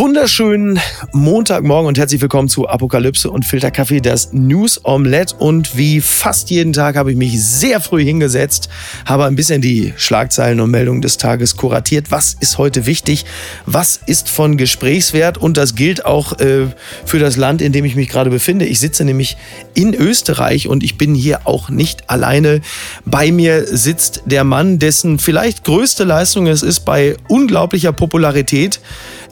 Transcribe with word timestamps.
wunderschönen 0.00 0.80
Montagmorgen 1.12 1.86
und 1.86 1.98
herzlich 1.98 2.22
willkommen 2.22 2.48
zu 2.48 2.66
Apokalypse 2.66 3.30
und 3.30 3.44
Filterkaffee, 3.44 4.00
das 4.00 4.32
News 4.32 4.80
Omelette. 4.82 5.36
Und 5.36 5.76
wie 5.76 6.00
fast 6.00 6.48
jeden 6.48 6.72
Tag 6.72 6.96
habe 6.96 7.10
ich 7.10 7.18
mich 7.18 7.44
sehr 7.44 7.82
früh 7.82 8.02
hingesetzt, 8.02 8.70
habe 9.04 9.26
ein 9.26 9.36
bisschen 9.36 9.60
die 9.60 9.92
Schlagzeilen 9.98 10.60
und 10.60 10.70
Meldungen 10.70 11.02
des 11.02 11.18
Tages 11.18 11.54
kuratiert. 11.58 12.10
Was 12.10 12.34
ist 12.40 12.56
heute 12.56 12.86
wichtig? 12.86 13.26
Was 13.66 14.00
ist 14.06 14.30
von 14.30 14.56
Gesprächswert? 14.56 15.36
Und 15.36 15.58
das 15.58 15.74
gilt 15.74 16.06
auch 16.06 16.38
äh, 16.40 16.68
für 17.04 17.18
das 17.18 17.36
Land, 17.36 17.60
in 17.60 17.72
dem 17.72 17.84
ich 17.84 17.94
mich 17.94 18.08
gerade 18.08 18.30
befinde. 18.30 18.64
Ich 18.64 18.80
sitze 18.80 19.04
nämlich 19.04 19.36
in 19.74 19.92
Österreich 19.92 20.66
und 20.66 20.82
ich 20.82 20.96
bin 20.96 21.14
hier 21.14 21.46
auch 21.46 21.68
nicht 21.68 22.08
alleine. 22.08 22.62
Bei 23.04 23.30
mir 23.30 23.66
sitzt 23.66 24.22
der 24.24 24.44
Mann, 24.44 24.78
dessen 24.78 25.18
vielleicht 25.18 25.64
größte 25.64 26.04
Leistung 26.04 26.46
es 26.46 26.62
ist, 26.62 26.86
bei 26.86 27.18
unglaublicher 27.28 27.92
Popularität 27.92 28.80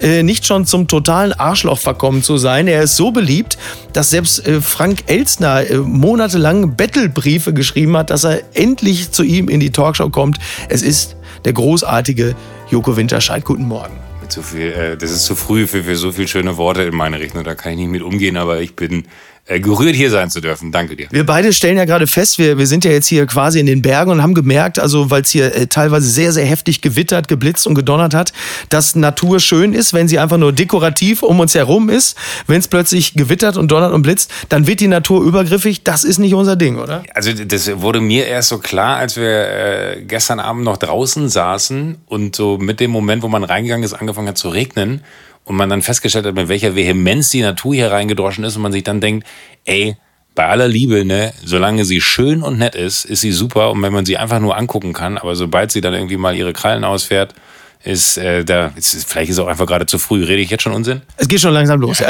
äh, 0.00 0.22
nicht 0.22 0.46
schon 0.46 0.66
zum 0.66 0.88
totalen 0.88 1.32
Arschloch 1.32 1.78
verkommen 1.78 2.22
zu 2.22 2.36
sein. 2.36 2.68
Er 2.68 2.82
ist 2.82 2.96
so 2.96 3.10
beliebt, 3.10 3.58
dass 3.92 4.10
selbst 4.10 4.46
äh, 4.46 4.60
Frank 4.60 5.04
Elstner 5.06 5.68
äh, 5.68 5.78
monatelang 5.78 6.76
Bettelbriefe 6.76 7.52
geschrieben 7.52 7.96
hat, 7.96 8.10
dass 8.10 8.24
er 8.24 8.42
endlich 8.54 9.10
zu 9.10 9.22
ihm 9.22 9.48
in 9.48 9.60
die 9.60 9.70
Talkshow 9.70 10.10
kommt. 10.10 10.38
Es 10.68 10.82
ist 10.82 11.16
der 11.44 11.52
großartige 11.52 12.34
Joko 12.70 12.96
Winterscheid. 12.96 13.44
Guten 13.44 13.66
Morgen. 13.66 13.94
Zu 14.28 14.42
viel, 14.42 14.72
äh, 14.72 14.96
das 14.96 15.10
ist 15.10 15.24
zu 15.24 15.34
früh 15.34 15.66
für, 15.66 15.84
für 15.84 15.96
so 15.96 16.12
viele 16.12 16.28
schöne 16.28 16.56
Worte 16.58 16.82
in 16.82 16.94
meine 16.94 17.18
Richtung. 17.18 17.44
Da 17.44 17.54
kann 17.54 17.72
ich 17.72 17.78
nicht 17.78 17.88
mit 17.88 18.02
umgehen, 18.02 18.36
aber 18.36 18.60
ich 18.60 18.76
bin 18.76 19.04
gerührt, 19.48 19.96
hier 19.96 20.10
sein 20.10 20.30
zu 20.30 20.40
dürfen. 20.40 20.72
Danke 20.72 20.94
dir. 20.94 21.08
Wir 21.10 21.24
beide 21.24 21.52
stellen 21.54 21.78
ja 21.78 21.86
gerade 21.86 22.06
fest, 22.06 22.38
wir, 22.38 22.58
wir 22.58 22.66
sind 22.66 22.84
ja 22.84 22.90
jetzt 22.90 23.06
hier 23.06 23.26
quasi 23.26 23.58
in 23.58 23.66
den 23.66 23.80
Bergen 23.80 24.10
und 24.10 24.22
haben 24.22 24.34
gemerkt, 24.34 24.78
also 24.78 25.10
weil 25.10 25.22
es 25.22 25.30
hier 25.30 25.54
äh, 25.54 25.66
teilweise 25.66 26.08
sehr, 26.08 26.32
sehr 26.32 26.44
heftig 26.44 26.82
gewittert, 26.82 27.28
geblitzt 27.28 27.66
und 27.66 27.74
gedonnert 27.74 28.12
hat, 28.12 28.32
dass 28.68 28.94
Natur 28.94 29.40
schön 29.40 29.72
ist, 29.72 29.94
wenn 29.94 30.06
sie 30.06 30.18
einfach 30.18 30.36
nur 30.36 30.52
dekorativ 30.52 31.22
um 31.22 31.40
uns 31.40 31.54
herum 31.54 31.88
ist. 31.88 32.16
Wenn 32.46 32.58
es 32.58 32.68
plötzlich 32.68 33.14
gewittert 33.14 33.56
und 33.56 33.68
donnert 33.70 33.94
und 33.94 34.02
blitzt, 34.02 34.30
dann 34.50 34.66
wird 34.66 34.80
die 34.80 34.88
Natur 34.88 35.24
übergriffig. 35.24 35.82
Das 35.82 36.04
ist 36.04 36.18
nicht 36.18 36.34
unser 36.34 36.56
Ding, 36.56 36.76
oder? 36.76 37.02
Also 37.14 37.32
das 37.32 37.80
wurde 37.80 38.00
mir 38.00 38.26
erst 38.26 38.50
so 38.50 38.58
klar, 38.58 38.96
als 38.96 39.16
wir 39.16 39.24
äh, 39.24 40.02
gestern 40.06 40.40
Abend 40.40 40.64
noch 40.64 40.76
draußen 40.76 41.28
saßen 41.28 41.96
und 42.06 42.36
so 42.36 42.58
mit 42.58 42.80
dem 42.80 42.90
Moment, 42.90 43.22
wo 43.22 43.28
man 43.28 43.44
reingegangen 43.44 43.84
ist, 43.84 43.94
angefangen 43.94 44.28
hat 44.28 44.36
zu 44.36 44.50
regnen 44.50 45.00
und 45.48 45.56
man 45.56 45.68
dann 45.68 45.82
festgestellt 45.82 46.26
hat, 46.26 46.34
mit 46.34 46.48
welcher 46.48 46.76
Vehemenz 46.76 47.30
die 47.30 47.40
Natur 47.40 47.74
hier 47.74 47.90
reingedroschen 47.90 48.44
ist 48.44 48.56
und 48.56 48.62
man 48.62 48.72
sich 48.72 48.84
dann 48.84 49.00
denkt, 49.00 49.26
ey, 49.64 49.96
bei 50.34 50.46
aller 50.46 50.68
Liebe, 50.68 51.04
ne, 51.04 51.32
solange 51.44 51.84
sie 51.84 52.00
schön 52.00 52.42
und 52.42 52.58
nett 52.58 52.76
ist, 52.76 53.04
ist 53.04 53.22
sie 53.22 53.32
super. 53.32 53.72
Und 53.72 53.82
wenn 53.82 53.92
man 53.92 54.06
sie 54.06 54.18
einfach 54.18 54.38
nur 54.38 54.56
angucken 54.56 54.92
kann, 54.92 55.18
aber 55.18 55.34
sobald 55.34 55.72
sie 55.72 55.80
dann 55.80 55.94
irgendwie 55.94 56.16
mal 56.16 56.36
ihre 56.36 56.52
Krallen 56.52 56.84
ausfährt, 56.84 57.34
ist 57.84 58.18
äh, 58.18 58.44
da, 58.44 58.72
ist, 58.74 59.08
vielleicht 59.08 59.30
ist 59.30 59.36
es 59.36 59.40
auch 59.40 59.46
einfach 59.46 59.66
gerade 59.66 59.86
zu 59.86 59.98
früh. 59.98 60.24
Rede 60.24 60.42
ich 60.42 60.50
jetzt 60.50 60.62
schon 60.62 60.72
Unsinn? 60.72 61.02
Es 61.16 61.28
geht 61.28 61.40
schon 61.40 61.54
langsam 61.54 61.80
los. 61.80 62.00
Ja. 62.00 62.08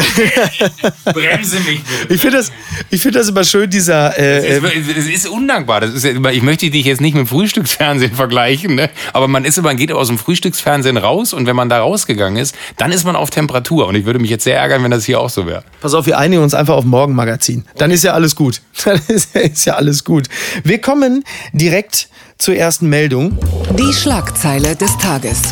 Bremse 1.12 1.60
mich 1.60 1.82
bitte. 1.82 2.14
Ich 2.14 2.20
finde 2.20 2.38
das, 2.38 2.52
ich 2.90 3.02
finde 3.02 3.18
das 3.18 3.28
immer 3.28 3.44
schön, 3.44 3.68
dieser. 3.68 4.18
Äh, 4.18 4.58
es, 4.58 4.62
ist, 4.62 4.96
es 4.96 5.06
ist 5.06 5.28
undankbar. 5.28 5.82
Das 5.82 5.92
ist 5.92 6.04
ich 6.04 6.42
möchte 6.42 6.70
dich 6.70 6.86
jetzt 6.86 7.00
nicht 7.00 7.14
mit 7.14 7.26
dem 7.26 7.28
Frühstücksfernsehen 7.28 8.14
vergleichen, 8.14 8.76
ne? 8.76 8.88
aber 9.12 9.28
man 9.28 9.44
ist, 9.44 9.60
man 9.60 9.76
geht 9.76 9.92
aus 9.92 10.08
dem 10.08 10.18
Frühstücksfernsehen 10.18 10.96
raus 10.96 11.32
und 11.34 11.46
wenn 11.46 11.56
man 11.56 11.68
da 11.68 11.80
rausgegangen 11.80 12.40
ist, 12.40 12.56
dann 12.78 12.90
ist 12.90 13.04
man 13.04 13.14
auf 13.14 13.30
Temperatur. 13.30 13.86
Und 13.88 13.94
ich 13.94 14.06
würde 14.06 14.18
mich 14.18 14.30
jetzt 14.30 14.44
sehr 14.44 14.56
ärgern, 14.56 14.82
wenn 14.82 14.90
das 14.90 15.04
hier 15.04 15.20
auch 15.20 15.30
so 15.30 15.46
wäre. 15.46 15.64
Pass 15.80 15.92
auf, 15.92 16.06
wir 16.06 16.18
einigen 16.18 16.42
uns 16.42 16.54
einfach 16.54 16.74
auf 16.74 16.84
Morgenmagazin. 16.84 17.64
Dann 17.76 17.90
ist 17.90 18.04
ja 18.04 18.14
alles 18.14 18.34
gut. 18.34 18.62
Dann 18.84 19.00
ist, 19.08 19.36
ist 19.36 19.66
ja 19.66 19.74
alles 19.74 20.04
gut. 20.04 20.28
Wir 20.64 20.80
kommen 20.80 21.24
direkt 21.52 22.08
zur 22.38 22.56
ersten 22.56 22.88
Meldung. 22.88 23.36
Die 23.76 23.92
Schlagzeile 23.92 24.76
des 24.76 24.96
Tages. 24.98 25.42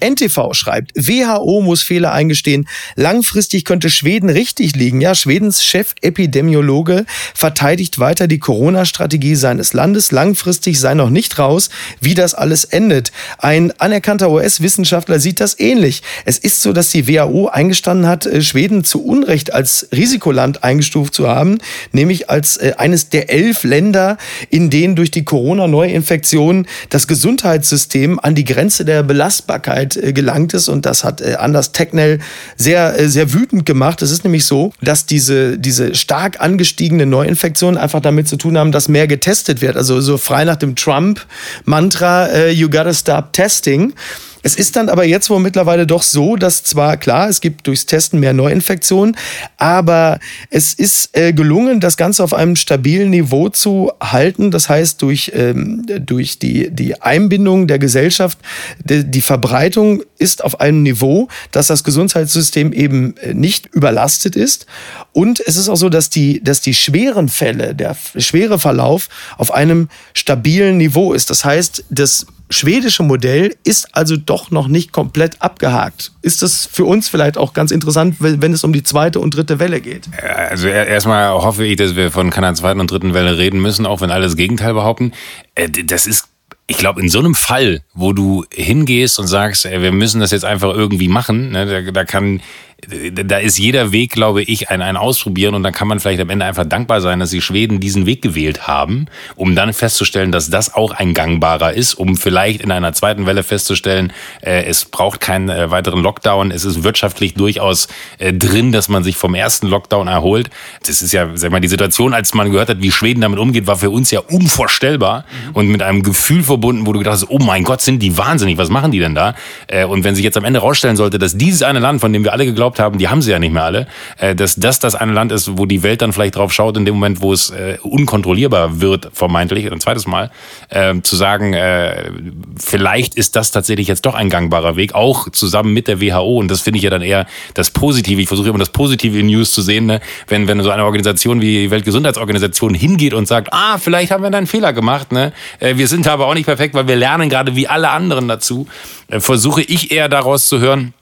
NTV 0.00 0.54
schreibt, 0.54 0.92
WHO 0.94 1.60
muss 1.60 1.82
Fehler 1.82 2.12
eingestehen. 2.12 2.68
Langfristig 2.96 3.64
könnte 3.64 3.90
Schweden 3.90 4.30
richtig 4.30 4.76
liegen. 4.76 5.00
Ja, 5.00 5.14
Schwedens 5.14 5.64
Chefepidemiologe 5.64 7.06
verteidigt 7.34 7.98
weiter 7.98 8.26
die 8.26 8.38
Corona-Strategie 8.38 9.34
seines 9.34 9.72
Landes. 9.72 10.12
Langfristig 10.12 10.80
sei 10.80 10.94
noch 10.94 11.10
nicht 11.10 11.38
raus, 11.38 11.70
wie 12.00 12.14
das 12.14 12.34
alles 12.34 12.64
endet. 12.64 13.12
Ein 13.38 13.72
anerkannter 13.78 14.30
US-Wissenschaftler 14.30 15.20
sieht 15.20 15.40
das 15.40 15.58
ähnlich. 15.58 16.02
Es 16.24 16.38
ist 16.38 16.62
so, 16.62 16.72
dass 16.72 16.90
die 16.90 17.08
WHO 17.08 17.48
eingestanden 17.48 18.06
hat, 18.06 18.26
äh, 18.26 18.42
Schweden 18.42 18.84
zu 18.84 19.04
Unrecht 19.04 19.52
als 19.52 19.88
Risikoland 19.92 20.64
eingestuft 20.64 21.14
zu 21.14 21.28
haben, 21.28 21.58
nämlich 21.92 22.30
als 22.30 22.56
äh, 22.56 22.74
eines 22.76 23.08
der 23.08 23.30
elf 23.30 23.64
Länder, 23.64 24.18
in 24.50 24.70
denen 24.70 24.96
durch 24.96 25.10
die 25.10 25.24
Corona-Neuinfektion 25.24 26.66
das 26.90 27.06
Gesundheitssystem 27.06 28.18
an 28.20 28.34
die 28.34 28.44
Grenze 28.44 28.84
der 28.84 29.02
Belastbarkeit 29.02 29.87
Öffentlichkeit 29.88 29.96
äh, 29.96 30.12
gelangt 30.12 30.54
ist 30.54 30.68
und 30.68 30.86
das 30.86 31.04
hat 31.04 31.20
äh, 31.20 31.34
Anders 31.34 31.72
Technell 31.72 32.18
sehr, 32.56 32.98
äh, 32.98 33.08
sehr 33.08 33.32
wütend 33.32 33.66
gemacht. 33.66 34.02
Es 34.02 34.10
ist 34.10 34.24
nämlich 34.24 34.44
so, 34.44 34.72
dass 34.80 35.06
diese, 35.06 35.58
diese 35.58 35.94
stark 35.94 36.40
angestiegene 36.40 37.06
Neuinfektionen 37.06 37.78
einfach 37.78 38.00
damit 38.00 38.28
zu 38.28 38.36
tun 38.36 38.58
haben, 38.58 38.72
dass 38.72 38.88
mehr 38.88 39.06
getestet 39.06 39.60
wird. 39.60 39.76
Also 39.76 40.00
so 40.00 40.18
frei 40.18 40.44
nach 40.44 40.56
dem 40.56 40.76
Trump-Mantra, 40.76 42.48
you 42.48 42.68
gotta 42.68 42.94
stop 42.94 43.32
testing. 43.32 43.94
Es 44.42 44.54
ist 44.54 44.76
dann 44.76 44.88
aber 44.88 45.04
jetzt 45.04 45.30
wohl 45.30 45.40
mittlerweile 45.40 45.86
doch 45.86 46.02
so, 46.02 46.36
dass 46.36 46.62
zwar 46.62 46.96
klar, 46.96 47.28
es 47.28 47.40
gibt 47.40 47.66
durchs 47.66 47.86
Testen 47.86 48.20
mehr 48.20 48.32
Neuinfektionen, 48.32 49.16
aber 49.56 50.20
es 50.50 50.74
ist 50.74 51.16
äh, 51.16 51.32
gelungen, 51.32 51.80
das 51.80 51.96
Ganze 51.96 52.22
auf 52.22 52.34
einem 52.34 52.56
stabilen 52.56 53.10
Niveau 53.10 53.48
zu 53.48 53.92
halten. 54.00 54.50
Das 54.50 54.68
heißt, 54.68 55.02
durch, 55.02 55.32
ähm, 55.34 55.84
durch 56.00 56.38
die, 56.38 56.70
die 56.70 57.00
Einbindung 57.00 57.66
der 57.66 57.78
Gesellschaft, 57.78 58.38
die, 58.84 59.04
die 59.04 59.22
Verbreitung 59.22 60.02
ist 60.18 60.44
auf 60.44 60.60
einem 60.60 60.82
Niveau, 60.82 61.28
dass 61.50 61.66
das 61.66 61.82
Gesundheitssystem 61.82 62.72
eben 62.72 63.16
äh, 63.16 63.34
nicht 63.34 63.66
überlastet 63.74 64.36
ist. 64.36 64.66
Und 65.12 65.40
es 65.40 65.56
ist 65.56 65.68
auch 65.68 65.76
so, 65.76 65.88
dass 65.88 66.10
die, 66.10 66.42
dass 66.42 66.60
die 66.60 66.74
schweren 66.74 67.28
Fälle, 67.28 67.74
der 67.74 67.96
schwere 68.16 68.58
Verlauf 68.58 69.08
auf 69.36 69.52
einem 69.52 69.88
stabilen 70.14 70.76
Niveau 70.76 71.12
ist. 71.12 71.30
Das 71.30 71.44
heißt, 71.44 71.84
das 71.90 72.26
schwedische 72.50 73.02
Modell 73.02 73.54
ist 73.64 73.94
also 73.94 74.16
doch 74.16 74.50
noch 74.50 74.68
nicht 74.68 74.92
komplett 74.92 75.40
abgehakt. 75.40 76.12
Ist 76.22 76.42
das 76.42 76.66
für 76.66 76.84
uns 76.84 77.08
vielleicht 77.08 77.36
auch 77.36 77.52
ganz 77.52 77.70
interessant, 77.70 78.16
wenn 78.18 78.52
es 78.52 78.64
um 78.64 78.72
die 78.72 78.82
zweite 78.82 79.20
und 79.20 79.34
dritte 79.34 79.58
Welle 79.58 79.80
geht? 79.80 80.08
Also 80.50 80.68
erstmal 80.68 81.30
hoffe 81.30 81.64
ich, 81.64 81.76
dass 81.76 81.96
wir 81.96 82.10
von 82.10 82.30
keiner 82.30 82.54
zweiten 82.54 82.80
und 82.80 82.90
dritten 82.90 83.14
Welle 83.14 83.38
reden 83.38 83.60
müssen, 83.60 83.86
auch 83.86 84.00
wenn 84.00 84.10
alle 84.10 84.24
das 84.24 84.36
Gegenteil 84.36 84.74
behaupten. 84.74 85.12
Äh, 85.54 85.68
das 85.70 86.06
ist 86.06 86.28
ich 86.70 86.76
glaube, 86.76 87.00
in 87.00 87.08
so 87.08 87.18
einem 87.18 87.34
Fall, 87.34 87.80
wo 87.94 88.12
du 88.12 88.44
hingehst 88.52 89.18
und 89.18 89.26
sagst, 89.26 89.64
ey, 89.64 89.80
wir 89.80 89.90
müssen 89.90 90.20
das 90.20 90.32
jetzt 90.32 90.44
einfach 90.44 90.74
irgendwie 90.74 91.08
machen, 91.08 91.52
ne, 91.52 91.90
da 91.90 92.04
kann 92.04 92.42
da 92.86 93.38
ist 93.38 93.58
jeder 93.58 93.90
Weg, 93.90 94.12
glaube 94.12 94.42
ich, 94.42 94.70
ein, 94.70 94.82
ein 94.82 94.96
Ausprobieren 94.96 95.56
und 95.56 95.64
dann 95.64 95.72
kann 95.72 95.88
man 95.88 95.98
vielleicht 95.98 96.20
am 96.20 96.30
Ende 96.30 96.44
einfach 96.44 96.64
dankbar 96.64 97.00
sein, 97.00 97.18
dass 97.18 97.30
die 97.30 97.40
Schweden 97.40 97.80
diesen 97.80 98.06
Weg 98.06 98.22
gewählt 98.22 98.68
haben, 98.68 99.06
um 99.34 99.56
dann 99.56 99.72
festzustellen, 99.72 100.30
dass 100.30 100.48
das 100.48 100.72
auch 100.74 100.92
ein 100.92 101.12
gangbarer 101.12 101.72
ist, 101.72 101.94
um 101.94 102.16
vielleicht 102.16 102.60
in 102.62 102.70
einer 102.70 102.92
zweiten 102.92 103.26
Welle 103.26 103.42
festzustellen, 103.42 104.12
äh, 104.42 104.62
es 104.62 104.84
braucht 104.84 105.20
keinen 105.20 105.48
äh, 105.48 105.72
weiteren 105.72 106.02
Lockdown, 106.02 106.52
es 106.52 106.64
ist 106.64 106.84
wirtschaftlich 106.84 107.34
durchaus 107.34 107.88
äh, 108.18 108.32
drin, 108.32 108.70
dass 108.70 108.88
man 108.88 109.02
sich 109.02 109.16
vom 109.16 109.34
ersten 109.34 109.66
Lockdown 109.66 110.06
erholt. 110.06 110.48
Das 110.86 111.02
ist 111.02 111.12
ja, 111.12 111.28
sag 111.34 111.50
mal, 111.50 111.60
die 111.60 111.68
Situation, 111.68 112.14
als 112.14 112.32
man 112.32 112.52
gehört 112.52 112.68
hat, 112.68 112.80
wie 112.80 112.92
Schweden 112.92 113.20
damit 113.22 113.40
umgeht, 113.40 113.66
war 113.66 113.76
für 113.76 113.90
uns 113.90 114.12
ja 114.12 114.20
unvorstellbar 114.20 115.24
mhm. 115.48 115.56
und 115.56 115.68
mit 115.68 115.82
einem 115.82 116.04
Gefühl 116.04 116.44
verbunden, 116.44 116.86
wo 116.86 116.92
du 116.92 117.00
gedacht 117.00 117.14
hast, 117.14 117.28
oh 117.28 117.38
mein 117.38 117.64
Gott, 117.64 117.80
sind 117.80 118.00
die 118.04 118.16
wahnsinnig, 118.16 118.56
was 118.56 118.68
machen 118.68 118.92
die 118.92 119.00
denn 119.00 119.16
da? 119.16 119.34
Äh, 119.66 119.84
und 119.84 120.04
wenn 120.04 120.14
sich 120.14 120.22
jetzt 120.22 120.36
am 120.36 120.44
Ende 120.44 120.60
rausstellen 120.60 120.96
sollte, 120.96 121.18
dass 121.18 121.36
dieses 121.36 121.62
eine 121.62 121.80
Land, 121.80 122.00
von 122.00 122.12
dem 122.12 122.22
wir 122.22 122.32
alle 122.32 122.44
geglaubt 122.44 122.67
geglaubt 122.68 122.78
haben, 122.78 122.98
die 122.98 123.08
haben 123.08 123.22
sie 123.22 123.30
ja 123.30 123.38
nicht 123.38 123.52
mehr 123.52 123.64
alle, 123.64 123.86
äh, 124.18 124.34
dass 124.34 124.56
das 124.56 124.78
das 124.78 124.94
eine 124.94 125.12
Land 125.12 125.32
ist, 125.32 125.56
wo 125.56 125.66
die 125.66 125.82
Welt 125.82 126.02
dann 126.02 126.12
vielleicht 126.12 126.36
drauf 126.36 126.52
schaut, 126.52 126.76
in 126.76 126.84
dem 126.84 126.94
Moment, 126.94 127.20
wo 127.20 127.32
es 127.32 127.50
äh, 127.50 127.78
unkontrollierbar 127.82 128.80
wird, 128.80 129.10
vermeintlich, 129.12 129.70
ein 129.70 129.80
zweites 129.80 130.06
Mal, 130.06 130.30
äh, 130.68 131.00
zu 131.02 131.16
sagen, 131.16 131.54
äh, 131.54 132.10
vielleicht 132.58 133.14
ist 133.14 133.36
das 133.36 133.50
tatsächlich 133.50 133.88
jetzt 133.88 134.04
doch 134.06 134.14
ein 134.14 134.30
gangbarer 134.30 134.76
Weg, 134.76 134.94
auch 134.94 135.30
zusammen 135.30 135.72
mit 135.72 135.88
der 135.88 136.00
WHO. 136.00 136.38
Und 136.38 136.48
das 136.48 136.60
finde 136.60 136.78
ich 136.78 136.84
ja 136.84 136.90
dann 136.90 137.02
eher 137.02 137.26
das 137.54 137.70
Positive. 137.70 138.20
Ich 138.20 138.28
versuche 138.28 138.48
immer 138.48 138.58
das 138.58 138.70
Positive 138.70 139.18
in 139.18 139.26
News 139.26 139.52
zu 139.52 139.62
sehen, 139.62 139.86
ne? 139.86 140.00
wenn, 140.26 140.46
wenn 140.48 140.62
so 140.62 140.70
eine 140.70 140.84
Organisation 140.84 141.40
wie 141.40 141.62
die 141.62 141.70
Weltgesundheitsorganisation 141.70 142.74
hingeht 142.74 143.14
und 143.14 143.26
sagt, 143.26 143.52
ah, 143.52 143.78
vielleicht 143.78 144.10
haben 144.10 144.22
wir 144.22 144.30
da 144.30 144.38
einen 144.38 144.46
Fehler 144.46 144.72
gemacht, 144.72 145.12
ne? 145.12 145.32
Wir 145.60 145.86
sind 145.88 146.06
aber 146.08 146.26
auch 146.26 146.34
nicht 146.34 146.46
perfekt, 146.46 146.74
weil 146.74 146.88
wir 146.88 146.96
lernen 146.96 147.28
gerade 147.28 147.54
wie 147.56 147.68
alle 147.68 147.90
anderen 147.90 148.28
dazu. 148.28 148.66
Versuche 149.08 149.62
ich 149.62 149.90
eher 149.90 150.08
daraus 150.08 150.46
zu 150.46 150.60
hören, 150.60 150.92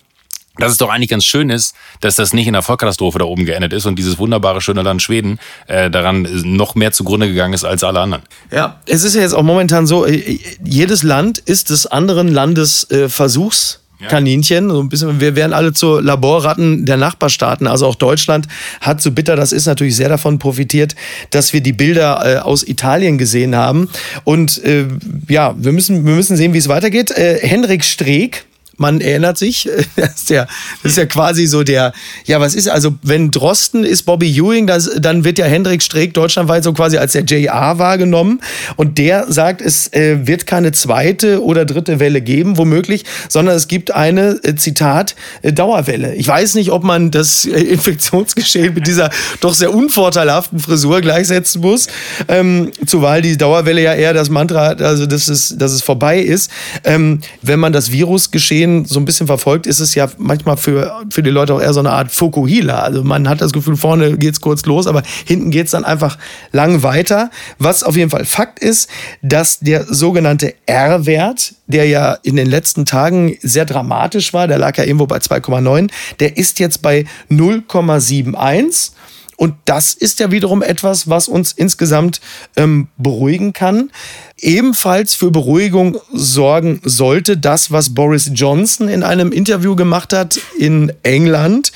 dass 0.59 0.73
es 0.73 0.79
doch 0.79 0.91
eigentlich 0.91 1.11
ganz 1.11 1.25
schön 1.25 1.51
ist, 1.51 1.75
dass 2.01 2.17
das 2.17 2.33
nicht 2.33 2.47
in 2.47 2.55
einer 2.55 2.63
Vollkatastrophe 2.63 3.19
da 3.19 3.25
oben 3.25 3.45
geendet 3.45 3.73
ist 3.73 3.87
und 3.87 3.99
dieses 3.99 4.19
wunderbare 4.19 4.61
schöne 4.61 4.83
Land 4.83 5.03
Schweden 5.03 5.39
äh, 5.67 5.91
daran 5.91 6.29
noch 6.45 6.75
mehr 6.75 6.93
zugrunde 6.93 7.29
gegangen 7.29 7.55
ist 7.55 7.65
als 7.65 7.85
alle 7.85 8.01
anderen. 8.01 8.23
Ja, 8.51 8.81
es 8.87 9.05
ist 9.05 9.15
ja 9.15 9.23
jetzt 9.23 9.35
auch 9.35 9.43
momentan 9.43 9.87
so, 9.87 10.07
äh, 10.07 10.39
jedes 10.65 11.03
Land 11.03 11.39
ist 11.39 11.71
des 11.71 11.87
anderen 11.87 12.29
Landes 12.29 12.91
äh, 12.91 13.09
Versuchs 13.09 13.81
Kaninchen. 14.09 14.71
So 14.71 14.81
ein 14.81 14.89
bisschen, 14.89 15.21
wir 15.21 15.37
wären 15.37 15.53
alle 15.53 15.73
zu 15.73 15.99
Laborratten 15.99 16.85
der 16.85 16.97
Nachbarstaaten. 16.97 17.67
Also 17.67 17.87
auch 17.87 17.95
Deutschland 17.95 18.47
hat, 18.81 19.01
so 19.01 19.11
bitter 19.11 19.37
das 19.37 19.53
ist, 19.53 19.67
natürlich 19.67 19.97
sehr 19.97 20.09
davon 20.09 20.39
profitiert, 20.39 20.95
dass 21.31 21.53
wir 21.53 21.61
die 21.61 21.73
Bilder 21.73 22.23
äh, 22.25 22.39
aus 22.39 22.67
Italien 22.67 23.19
gesehen 23.19 23.57
haben. 23.57 23.89
Und 24.25 24.63
äh, 24.65 24.87
ja, 25.29 25.55
wir 25.57 25.73
müssen, 25.73 26.05
wir 26.05 26.15
müssen 26.15 26.37
sehen, 26.37 26.53
wie 26.53 26.59
es 26.59 26.69
weitergeht. 26.69 27.11
Äh, 27.11 27.39
Henrik 27.41 27.85
Streeck, 27.85 28.45
man 28.77 29.01
erinnert 29.01 29.39
sich, 29.39 29.69
das 29.97 30.15
ist, 30.15 30.31
ja, 30.31 30.47
das 30.83 30.93
ist 30.93 30.99
ja 30.99 31.07
quasi 31.07 31.47
so 31.47 31.63
der, 31.63 31.93
ja, 32.25 32.41
was 32.41 32.55
ist, 32.55 32.69
also 32.69 32.95
wenn 33.03 33.31
Drosten 33.31 33.85
ist 33.85 34.03
Bobby 34.03 34.31
Ewing, 34.31 34.67
das, 34.67 34.91
dann 34.99 35.25
wird 35.25 35.39
ja 35.39 35.47
Hendrik 35.47 35.83
Streeck 35.83 36.15
deutschlandweit 36.15 36.65
so 36.65 36.73
quasi 36.73 36.99
als 36.99 37.13
der 37.13 37.23
JR 37.23 37.79
wahrgenommen 37.79 38.41
und 38.77 38.99
der 38.99 39.31
sagt, 39.31 39.61
es 39.61 39.93
äh, 39.93 40.27
wird 40.27 40.47
keine 40.47 40.73
zweite 40.73 41.43
oder 41.43 41.65
dritte 41.65 42.01
Welle 42.01 42.21
geben, 42.21 42.59
womöglich, 42.59 43.05
sondern 43.29 43.57
es 43.57 43.69
gibt 43.69 43.91
eine, 43.93 44.39
äh, 44.43 44.55
Zitat, 44.57 45.17
äh, 45.43 45.53
Dauerwelle. 45.53 46.15
Ich 46.15 46.29
weiß 46.29 46.55
nicht, 46.55 46.71
ob 46.71 46.85
man 46.85 47.11
das 47.11 47.45
äh, 47.45 47.61
Infektionsgeschehen 47.61 48.75
mit 48.75 48.87
dieser 48.87 49.11
doch 49.41 49.55
sehr 49.55 49.73
unvorteilhaften 49.73 50.59
Frisur 50.59 51.01
gleichsetzen 51.01 51.61
muss, 51.61 51.87
ähm, 52.29 52.71
zumal 52.87 53.23
die 53.23 53.37
Dauerwelle 53.37 53.83
ja 53.83 53.95
eher 53.95 54.13
das 54.13 54.31
Mantra, 54.31 54.69
also 54.69 55.07
dass 55.07 55.29
es, 55.29 55.57
dass 55.57 55.73
es 55.73 55.83
vorbei 55.83 56.21
ist. 56.21 56.51
Ähm, 56.85 57.21
wenn 57.43 57.61
man 57.61 57.73
das 57.73 57.93
Virusgeschehen 57.93 58.66
Szenen 58.67 58.85
so 58.85 58.99
ein 59.01 59.05
bisschen 59.05 59.27
verfolgt, 59.27 59.67
ist 59.67 59.81
es 59.81 59.95
ja 59.95 60.09
manchmal 60.19 60.57
für, 60.57 61.03
für 61.11 61.23
die 61.23 61.31
Leute 61.31 61.55
auch 61.55 61.61
eher 61.61 61.73
so 61.73 61.81
eine 61.81 61.91
Art 61.91 62.11
Fokuhila. 62.11 62.81
Also 62.81 63.05
man 63.05 63.29
hat 63.29 63.41
das 63.41 63.53
Gefühl, 63.53 63.77
vorne 63.77 64.19
geht's 64.19 64.41
kurz 64.41 64.65
los, 64.67 64.87
aber 64.87 65.03
hinten 65.25 65.51
geht's 65.51 65.71
dann 65.71 65.85
einfach 65.85 66.19
lang 66.53 66.83
weiter. 66.83 67.31
Was 67.59 67.83
auf 67.83 67.97
jeden 67.97 68.11
Fall 68.11 68.25
Fakt 68.25 68.59
ist, 68.59 68.91
dass 69.23 69.61
der 69.61 69.85
sogenannte 69.85 70.55
R-Wert, 70.67 71.55
der 71.67 71.87
ja 71.87 72.13
in 72.23 72.37
den 72.37 72.49
letzten 72.49 72.85
Tagen 72.85 73.37
sehr 73.43 73.65
dramatisch 73.65 74.33
war, 74.33 74.49
der 74.49 74.59
lag 74.59 74.77
ja 74.77 74.85
irgendwo 74.85 75.07
bei 75.07 75.19
2,9, 75.19 75.91
der 76.21 76.37
ist 76.37 76.59
jetzt 76.59 76.83
bei 76.83 77.07
0,71. 77.31 78.93
Und 79.37 79.55
das 79.65 79.95
ist 79.95 80.19
ja 80.21 80.31
wiederum 80.31 80.63
etwas, 80.63 81.09
was 81.09 81.29
uns 81.29 81.53
insgesamt 81.53 82.21
ähm, 82.57 82.89
beruhigen 82.97 83.53
kann. 83.53 83.91
Ebenfalls 84.39 85.15
für 85.15 85.31
Beruhigung 85.31 85.99
sorgen 86.13 86.81
sollte 86.85 87.37
das, 87.37 87.71
was 87.71 87.95
Boris 87.95 88.31
Johnson 88.35 88.89
in 88.89 89.03
einem 89.03 89.33
Interview 89.33 89.77
gemacht 89.77 90.13
hat 90.13 90.39
in 90.59 90.93
England. 91.03 91.73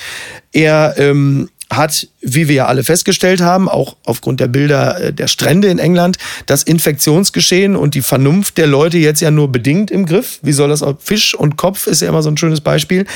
Er 0.52 0.94
ähm, 0.98 1.48
hat, 1.70 2.08
wie 2.20 2.48
wir 2.48 2.54
ja 2.54 2.66
alle 2.66 2.82
festgestellt 2.82 3.40
haben, 3.40 3.68
auch 3.68 3.96
aufgrund 4.04 4.40
der 4.40 4.48
Bilder 4.48 5.00
äh, 5.00 5.12
der 5.12 5.28
Strände 5.28 5.68
in 5.68 5.78
England, 5.78 6.18
das 6.46 6.64
Infektionsgeschehen 6.64 7.76
und 7.76 7.94
die 7.94 8.02
Vernunft 8.02 8.58
der 8.58 8.66
Leute 8.66 8.98
jetzt 8.98 9.20
ja 9.20 9.30
nur 9.30 9.50
bedingt 9.50 9.90
im 9.90 10.04
Griff. 10.04 10.40
Wie 10.42 10.52
soll 10.52 10.68
das 10.68 10.82
auch? 10.82 10.96
Fisch 11.00 11.34
und 11.34 11.56
Kopf 11.56 11.86
ist 11.86 12.02
ja 12.02 12.08
immer 12.08 12.22
so 12.22 12.30
ein 12.30 12.36
schönes 12.36 12.60
Beispiel. 12.60 13.06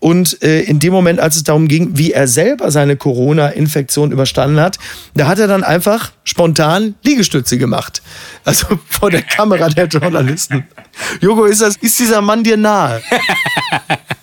Und 0.00 0.42
äh, 0.42 0.62
in 0.62 0.78
dem 0.78 0.92
Moment, 0.92 1.20
als 1.20 1.36
es 1.36 1.44
darum 1.44 1.68
ging, 1.68 1.98
wie 1.98 2.12
er 2.12 2.26
selber 2.26 2.70
seine 2.70 2.96
Corona-Infektion 2.96 4.10
überstanden 4.10 4.58
hat, 4.58 4.78
da 5.14 5.28
hat 5.28 5.38
er 5.38 5.46
dann 5.46 5.62
einfach 5.62 6.12
spontan 6.24 6.94
Liegestütze 7.04 7.58
gemacht. 7.58 8.02
Also 8.44 8.66
vor 8.88 9.10
der 9.10 9.22
Kamera 9.22 9.68
der 9.68 9.86
Journalisten. 9.86 10.66
Jogo, 11.20 11.44
ist 11.44 11.60
das, 11.60 11.76
ist 11.76 11.98
dieser 11.98 12.22
Mann 12.22 12.42
dir 12.42 12.56
nahe? 12.56 13.02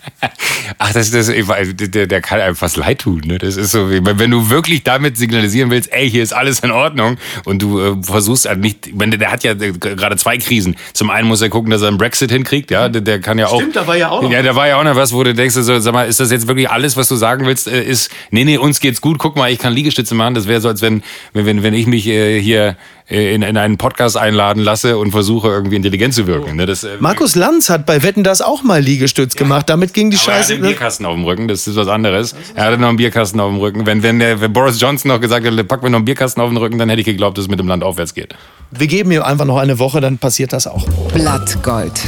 Ach, 0.78 0.94
das, 0.94 1.12
das, 1.12 1.28
der, 1.28 2.08
der 2.08 2.22
kann 2.22 2.40
einem 2.40 2.56
fast 2.56 2.78
leid 2.78 3.00
tun. 3.00 3.22
Ne? 3.26 3.38
Das 3.38 3.56
ist 3.56 3.72
so, 3.72 3.90
wenn 3.90 4.32
du 4.32 4.50
wirklich 4.50 4.84
damit 4.84 5.18
signalisieren 5.18 5.70
willst, 5.70 5.92
ey, 5.92 6.10
hier 6.10 6.24
ist 6.24 6.34
alles 6.34 6.60
in 6.60 6.72
Ordnung 6.72 7.18
und 7.46 7.62
du 7.62 7.80
äh, 7.80 7.96
versuchst 8.02 8.48
halt 8.48 8.60
nicht, 8.60 8.90
wenn 8.94 9.12
der, 9.12 9.20
der 9.20 9.32
hat 9.32 9.44
ja 9.44 9.54
gerade 9.54 10.18
zwei 10.18 10.38
Krisen. 10.38 10.76
Zum 10.94 11.10
einen 11.10 11.28
muss 11.28 11.42
er 11.42 11.50
gucken, 11.50 11.72
dass 11.72 11.82
er 11.82 11.90
einen 11.90 11.98
Brexit 11.98 12.32
hinkriegt, 12.32 12.72
ja, 12.72 12.90
der, 12.90 13.02
der 13.02 13.20
kann 13.20 13.38
ja 13.38 13.48
auch. 13.48 13.60
Stimmt, 13.60 13.76
da 13.76 13.88
war 13.88 13.98
ja 13.98 14.10
auch 14.10 14.22
noch. 14.22 14.32
Ja, 14.32 14.42
da 14.42 14.56
war 14.56 14.68
ja 14.68 14.78
auch 14.78 14.84
noch 14.84 14.96
was, 14.96 15.14
wo 15.14 15.24
du 15.24 15.34
denkst, 15.34 15.56
so, 15.56 15.80
sag 15.80 15.94
mal, 15.94 16.08
ist 16.08 16.20
das 16.20 16.32
jetzt 16.32 16.48
wirklich 16.48 16.70
alles, 16.70 16.98
was 16.98 17.08
du 17.08 17.16
sagen 17.16 17.46
willst, 17.46 17.68
äh, 17.68 17.84
ist, 17.84 18.12
nee, 18.32 18.44
nee, 18.44 18.58
uns 18.58 18.80
geht's 18.80 19.02
gut, 19.02 19.18
guck 19.18 19.36
mal, 19.36 19.52
ich 19.52 19.60
kann 19.60 19.74
Liegestütze 19.74 20.16
machen. 20.16 20.36
Das 20.36 20.48
wäre 20.48 20.62
so, 20.62 20.68
als 20.68 20.82
wenn, 20.82 21.04
wenn, 21.34 21.64
wenn 21.64 21.74
ich 21.74 21.88
mich 21.88 22.08
äh, 22.08 22.42
hier 22.42 22.78
in, 23.08 23.44
in 23.44 23.58
einen 23.58 23.78
Podcast 23.78 24.18
einladen 24.18 24.64
lasse 24.64 24.98
und 24.98 25.12
versuche 25.12 25.50
irgendwie 25.50 25.76
intelligent 25.76 26.14
zu 26.14 26.26
wirken. 26.26 26.56
Ne? 26.56 26.66
Das, 26.66 26.84
äh, 26.84 26.98
Markus 27.00 27.36
Lanz 27.36 27.70
hat 27.70 27.86
bei 27.86 28.02
Wetten 28.02 28.24
das 28.24 28.42
auch 28.42 28.64
mal 28.64 28.82
Liegestütz 28.82 29.36
ja. 29.36 29.40
gemacht. 29.40 29.70
Damit 29.70 29.94
ging 29.94 30.10
die 30.10 30.18
Aber 30.18 30.26
Scheiße. 30.26 30.54
Er 30.54 30.58
hatte 30.58 30.66
einen 30.66 30.74
Bierkasten 30.74 31.06
auf 31.06 31.16
dem 31.16 31.24
Rücken, 31.24 31.48
das 31.48 31.68
ist 31.68 31.76
was 31.76 31.88
anderes. 31.88 32.36
Er 32.56 32.66
hatte 32.66 32.78
noch 32.80 32.90
einen 32.90 32.98
Bierkasten 32.98 33.40
auf 33.40 33.52
dem 33.52 33.60
Rücken. 33.60 33.86
Wenn, 33.86 34.02
wenn, 34.02 34.20
der, 34.20 34.42
wenn 34.42 34.52
Boris 34.52 34.80
Johnson 34.80 35.10
noch 35.10 35.22
gesagt 35.22 35.46
hätte, 35.46 35.64
pack 35.64 35.84
mir 35.84 35.92
noch 35.92 35.98
einen 35.98 36.06
Bierkasten 36.06 36.42
auf 36.42 36.50
den 36.50 36.58
Rücken, 36.58 36.80
dann 36.80 36.90
hätte 36.90 37.02
ich 37.02 37.06
geglaubt, 37.06 37.38
dass 37.38 37.46
es 37.46 37.50
mit 37.50 37.60
dem 37.60 37.68
Land 37.68 37.84
aufwärts 37.84 38.14
geht. 38.14 38.36
Wir 38.72 38.88
geben 38.88 39.12
ihm 39.12 39.22
einfach 39.22 39.46
noch 39.46 39.58
eine 39.58 39.78
Woche, 39.78 40.02
dann 40.02 40.18
passiert 40.18 40.52
das 40.52 40.66
auch. 40.66 40.88
Blattgold. 41.14 42.02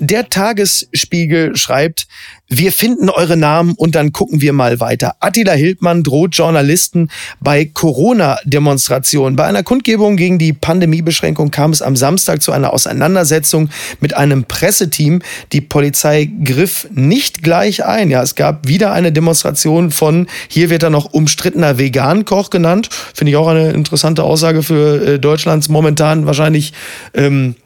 Der 0.00 0.28
Tagesspiegel 0.28 1.56
schreibt, 1.56 2.06
wir 2.48 2.72
finden 2.72 3.10
eure 3.10 3.36
Namen 3.36 3.74
und 3.76 3.94
dann 3.94 4.12
gucken 4.12 4.40
wir 4.40 4.54
mal 4.54 4.80
weiter. 4.80 5.16
Attila 5.20 5.52
Hildmann 5.52 6.02
droht 6.02 6.34
Journalisten 6.34 7.10
bei 7.40 7.66
Corona-Demonstrationen. 7.66 9.36
Bei 9.36 9.44
einer 9.44 9.62
Kundgebung 9.62 10.16
gegen 10.16 10.38
die 10.38 10.54
Pandemiebeschränkung 10.54 11.50
kam 11.50 11.72
es 11.72 11.82
am 11.82 11.94
Samstag 11.94 12.40
zu 12.40 12.52
einer 12.52 12.72
Auseinandersetzung 12.72 13.68
mit 14.00 14.14
einem 14.14 14.44
Presseteam. 14.44 15.20
Die 15.52 15.60
Polizei 15.60 16.30
griff 16.42 16.88
nicht 16.90 17.42
gleich 17.42 17.84
ein. 17.84 18.10
Ja, 18.10 18.22
es 18.22 18.34
gab 18.34 18.66
wieder 18.66 18.92
eine 18.92 19.12
Demonstration 19.12 19.90
von, 19.90 20.26
hier 20.48 20.70
wird 20.70 20.82
er 20.82 20.90
noch 20.90 21.12
umstrittener 21.12 21.76
Vegan-Koch 21.76 22.48
genannt. 22.48 22.88
Finde 23.12 23.32
ich 23.32 23.36
auch 23.36 23.48
eine 23.48 23.72
interessante 23.72 24.22
Aussage 24.22 24.62
für 24.62 25.06
äh, 25.06 25.18
Deutschlands 25.18 25.68
momentan 25.68 26.24
wahrscheinlich 26.24 26.72
ähm, 27.12 27.56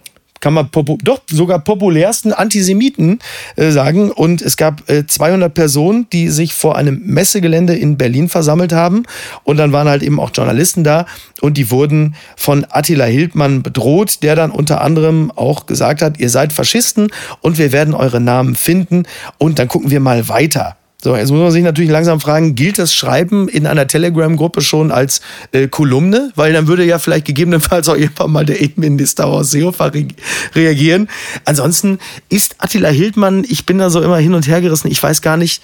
kann 0.42 0.52
man 0.52 0.68
doch 1.02 1.22
sogar 1.30 1.60
populärsten 1.60 2.32
Antisemiten 2.32 3.20
äh, 3.56 3.70
sagen. 3.70 4.10
Und 4.10 4.42
es 4.42 4.58
gab 4.58 4.90
äh, 4.90 5.06
200 5.06 5.54
Personen, 5.54 6.08
die 6.12 6.28
sich 6.28 6.52
vor 6.52 6.76
einem 6.76 7.00
Messegelände 7.06 7.74
in 7.74 7.96
Berlin 7.96 8.28
versammelt 8.28 8.72
haben. 8.72 9.04
Und 9.44 9.56
dann 9.56 9.72
waren 9.72 9.88
halt 9.88 10.02
eben 10.02 10.20
auch 10.20 10.32
Journalisten 10.34 10.84
da 10.84 11.06
und 11.40 11.56
die 11.56 11.70
wurden 11.70 12.16
von 12.36 12.66
Attila 12.68 13.04
Hildmann 13.04 13.62
bedroht, 13.62 14.22
der 14.22 14.34
dann 14.34 14.50
unter 14.50 14.80
anderem 14.80 15.30
auch 15.30 15.66
gesagt 15.66 16.02
hat, 16.02 16.18
ihr 16.18 16.28
seid 16.28 16.52
Faschisten 16.52 17.12
und 17.40 17.56
wir 17.58 17.70
werden 17.72 17.94
eure 17.94 18.20
Namen 18.20 18.56
finden 18.56 19.04
und 19.38 19.60
dann 19.60 19.68
gucken 19.68 19.90
wir 19.90 20.00
mal 20.00 20.28
weiter. 20.28 20.76
So, 21.04 21.16
jetzt 21.16 21.32
muss 21.32 21.40
man 21.40 21.50
sich 21.50 21.64
natürlich 21.64 21.90
langsam 21.90 22.20
fragen, 22.20 22.54
gilt 22.54 22.78
das 22.78 22.94
Schreiben 22.94 23.48
in 23.48 23.66
einer 23.66 23.88
Telegram-Gruppe 23.88 24.60
schon 24.60 24.92
als 24.92 25.20
äh, 25.50 25.66
Kolumne? 25.66 26.30
Weil 26.36 26.52
dann 26.52 26.68
würde 26.68 26.84
ja 26.84 27.00
vielleicht 27.00 27.26
gegebenenfalls 27.26 27.88
auch 27.88 27.96
irgendwann 27.96 28.30
mal 28.30 28.46
der 28.46 28.60
Innenminister 28.60 29.26
aus 29.26 29.50
Seehofer 29.50 29.92
re 29.92 30.06
reagieren. 30.54 31.08
Ansonsten 31.44 31.98
ist 32.28 32.54
Attila 32.58 32.90
Hildmann, 32.90 33.44
ich 33.48 33.66
bin 33.66 33.78
da 33.78 33.90
so 33.90 34.00
immer 34.00 34.18
hin 34.18 34.34
und 34.34 34.46
her 34.46 34.60
gerissen, 34.60 34.92
ich 34.92 35.02
weiß 35.02 35.22
gar 35.22 35.36
nicht, 35.36 35.60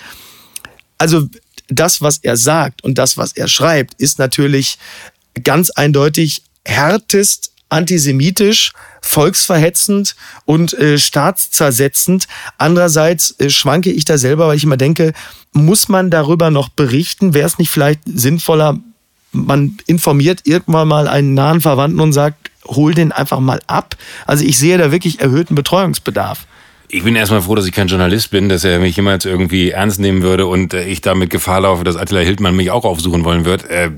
also 0.98 1.28
das, 1.68 2.02
was 2.02 2.18
er 2.18 2.36
sagt 2.36 2.82
und 2.82 2.98
das, 2.98 3.16
was 3.16 3.30
er 3.30 3.46
schreibt, 3.46 3.94
ist 3.94 4.18
natürlich 4.18 4.76
ganz 5.44 5.70
eindeutig 5.70 6.42
härtest 6.64 7.52
antisemitisch, 7.68 8.72
volksverhetzend 9.00 10.16
und 10.44 10.74
äh, 10.74 10.98
staatszersetzend. 10.98 12.26
Andererseits 12.58 13.38
äh, 13.38 13.50
schwanke 13.50 13.90
ich 13.90 14.04
da 14.04 14.18
selber, 14.18 14.48
weil 14.48 14.56
ich 14.56 14.64
immer 14.64 14.76
denke, 14.76 15.12
muss 15.52 15.88
man 15.88 16.10
darüber 16.10 16.50
noch 16.50 16.68
berichten? 16.68 17.34
Wäre 17.34 17.46
es 17.46 17.58
nicht 17.58 17.70
vielleicht 17.70 18.00
sinnvoller, 18.04 18.78
man 19.32 19.76
informiert 19.86 20.40
irgendwann 20.44 20.88
mal 20.88 21.08
einen 21.08 21.34
nahen 21.34 21.60
Verwandten 21.60 22.00
und 22.00 22.12
sagt, 22.12 22.50
hol 22.66 22.94
den 22.94 23.12
einfach 23.12 23.40
mal 23.40 23.60
ab? 23.66 23.96
Also 24.26 24.44
ich 24.44 24.58
sehe 24.58 24.78
da 24.78 24.92
wirklich 24.92 25.20
erhöhten 25.20 25.54
Betreuungsbedarf. 25.54 26.46
Ich 26.90 27.04
bin 27.04 27.14
erstmal 27.16 27.42
froh, 27.42 27.54
dass 27.54 27.66
ich 27.66 27.72
kein 27.72 27.88
Journalist 27.88 28.30
bin, 28.30 28.48
dass 28.48 28.64
er 28.64 28.78
mich 28.78 28.96
jemals 28.96 29.26
irgendwie 29.26 29.72
ernst 29.72 30.00
nehmen 30.00 30.22
würde 30.22 30.46
und 30.46 30.72
äh, 30.72 30.84
ich 30.84 31.02
damit 31.02 31.28
Gefahr 31.28 31.60
laufe, 31.60 31.84
dass 31.84 31.96
Attila 31.96 32.20
Hildmann 32.20 32.56
mich 32.56 32.70
auch 32.70 32.86
aufsuchen 32.86 33.26
wollen 33.26 33.44
wird. 33.44 33.68
Äh, 33.68 33.90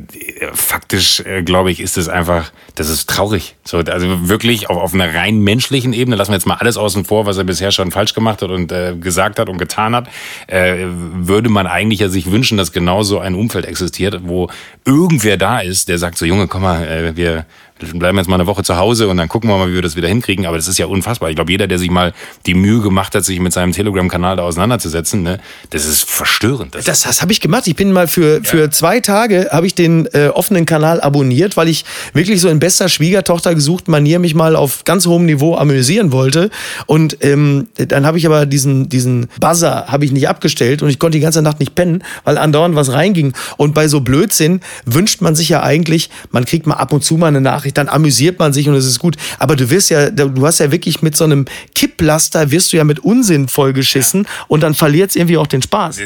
faktisch, 0.54 1.20
äh, 1.20 1.44
glaube 1.44 1.70
ich, 1.70 1.78
ist 1.78 1.96
es 1.96 2.08
einfach, 2.08 2.50
das 2.74 2.88
ist 2.88 3.08
traurig. 3.08 3.54
So, 3.62 3.78
also 3.78 4.28
wirklich 4.28 4.68
auf, 4.70 4.76
auf 4.76 4.92
einer 4.92 5.14
rein 5.14 5.38
menschlichen 5.38 5.92
Ebene, 5.92 6.16
lassen 6.16 6.32
wir 6.32 6.36
jetzt 6.36 6.48
mal 6.48 6.56
alles 6.56 6.76
außen 6.76 7.04
vor, 7.04 7.26
was 7.26 7.38
er 7.38 7.44
bisher 7.44 7.70
schon 7.70 7.92
falsch 7.92 8.12
gemacht 8.12 8.42
hat 8.42 8.50
und 8.50 8.72
äh, 8.72 8.96
gesagt 8.98 9.38
hat 9.38 9.48
und 9.48 9.58
getan 9.58 9.94
hat, 9.94 10.08
äh, 10.48 10.86
würde 10.88 11.48
man 11.48 11.68
eigentlich 11.68 12.00
ja 12.00 12.08
sich 12.08 12.32
wünschen, 12.32 12.58
dass 12.58 12.72
genau 12.72 13.04
so 13.04 13.20
ein 13.20 13.36
Umfeld 13.36 13.66
existiert, 13.66 14.22
wo 14.24 14.48
irgendwer 14.84 15.36
da 15.36 15.60
ist, 15.60 15.88
der 15.88 15.98
sagt 15.98 16.18
so, 16.18 16.26
Junge, 16.26 16.48
komm 16.48 16.62
mal, 16.62 16.82
äh, 16.84 17.16
wir, 17.16 17.46
bleiben 17.94 18.18
jetzt 18.18 18.28
mal 18.28 18.36
eine 18.36 18.46
Woche 18.46 18.62
zu 18.62 18.76
Hause 18.76 19.08
und 19.08 19.16
dann 19.16 19.28
gucken 19.28 19.48
wir 19.50 19.56
mal, 19.56 19.68
wie 19.68 19.74
wir 19.74 19.82
das 19.82 19.96
wieder 19.96 20.08
hinkriegen. 20.08 20.46
Aber 20.46 20.56
das 20.56 20.68
ist 20.68 20.78
ja 20.78 20.86
unfassbar. 20.86 21.30
Ich 21.30 21.36
glaube, 21.36 21.50
jeder, 21.50 21.66
der 21.66 21.78
sich 21.78 21.90
mal 21.90 22.12
die 22.46 22.54
Mühe 22.54 22.80
gemacht 22.80 23.14
hat, 23.14 23.24
sich 23.24 23.40
mit 23.40 23.52
seinem 23.52 23.72
Telegram-Kanal 23.72 24.36
da 24.36 24.42
auseinanderzusetzen, 24.42 25.22
ne, 25.22 25.40
das 25.70 25.86
ist 25.86 26.08
verstörend. 26.08 26.74
Das, 26.74 26.84
das, 26.84 27.02
das 27.02 27.22
habe 27.22 27.32
ich 27.32 27.40
gemacht. 27.40 27.66
Ich 27.66 27.76
bin 27.76 27.92
mal 27.92 28.08
für, 28.08 28.36
ja. 28.36 28.40
für 28.42 28.70
zwei 28.70 29.00
Tage 29.00 29.48
habe 29.52 29.66
ich 29.66 29.74
den 29.74 30.06
äh, 30.12 30.28
offenen 30.28 30.66
Kanal 30.66 31.00
abonniert, 31.00 31.56
weil 31.56 31.68
ich 31.68 31.84
wirklich 32.12 32.40
so 32.40 32.48
in 32.48 32.58
bester 32.60 32.88
Schwiegertochter 32.88 33.54
gesucht 33.54 33.88
Manier 33.88 34.18
mich 34.18 34.34
mal 34.34 34.56
auf 34.56 34.84
ganz 34.84 35.06
hohem 35.06 35.26
Niveau 35.26 35.56
amüsieren 35.56 36.12
wollte. 36.12 36.50
Und 36.86 37.18
ähm, 37.22 37.68
dann 37.76 38.06
habe 38.06 38.18
ich 38.18 38.26
aber 38.26 38.46
diesen, 38.46 38.88
diesen 38.88 39.28
Buzzer 39.40 39.86
habe 39.88 40.04
ich 40.04 40.12
nicht 40.12 40.28
abgestellt 40.28 40.82
und 40.82 40.90
ich 40.90 40.98
konnte 40.98 41.18
die 41.18 41.22
ganze 41.22 41.42
Nacht 41.42 41.60
nicht 41.60 41.74
pennen, 41.74 42.04
weil 42.24 42.38
andauernd 42.38 42.74
was 42.74 42.92
reinging. 42.92 43.32
Und 43.56 43.74
bei 43.74 43.88
so 43.88 44.00
Blödsinn 44.00 44.60
wünscht 44.84 45.20
man 45.20 45.34
sich 45.34 45.48
ja 45.48 45.62
eigentlich, 45.62 46.10
man 46.30 46.44
kriegt 46.44 46.66
mal 46.66 46.74
ab 46.74 46.92
und 46.92 47.04
zu 47.04 47.16
mal 47.16 47.28
eine 47.28 47.40
Nachricht 47.40 47.69
Nachricht, 47.70 47.78
dann 47.78 47.88
amüsiert 47.88 48.38
man 48.38 48.52
sich 48.52 48.68
und 48.68 48.74
es 48.74 48.86
ist 48.86 48.98
gut. 48.98 49.16
Aber 49.38 49.56
du 49.56 49.70
wirst 49.70 49.90
ja, 49.90 50.10
du 50.10 50.46
hast 50.46 50.60
ja 50.60 50.70
wirklich 50.72 51.02
mit 51.02 51.16
so 51.16 51.24
einem 51.24 51.46
Kipplaster 51.74 52.50
wirst 52.50 52.72
du 52.72 52.76
ja 52.76 52.84
mit 52.84 53.00
Unsinn 53.00 53.48
vollgeschissen 53.48 54.24
ja. 54.24 54.30
und 54.48 54.62
dann 54.62 54.74
verliert 54.74 55.10
es 55.10 55.16
irgendwie 55.16 55.36
auch 55.36 55.46
den 55.46 55.62
Spaß. 55.62 56.00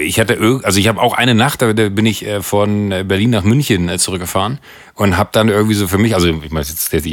Ich 0.00 0.20
hatte, 0.20 0.38
also 0.62 0.78
ich 0.78 0.88
habe 0.88 1.00
auch 1.00 1.14
eine 1.14 1.34
Nacht, 1.34 1.62
da 1.62 1.72
bin 1.72 2.06
ich 2.06 2.26
äh, 2.26 2.42
von 2.42 2.90
Berlin 3.06 3.30
nach 3.30 3.44
München 3.44 3.88
äh, 3.88 3.98
zurückgefahren 3.98 4.58
und 4.96 5.18
habe 5.18 5.28
dann 5.32 5.48
irgendwie 5.50 5.74
so 5.74 5.86
für 5.88 5.98
mich, 5.98 6.14
also 6.14 6.26
ich 6.26 6.50
meine, 6.50 6.66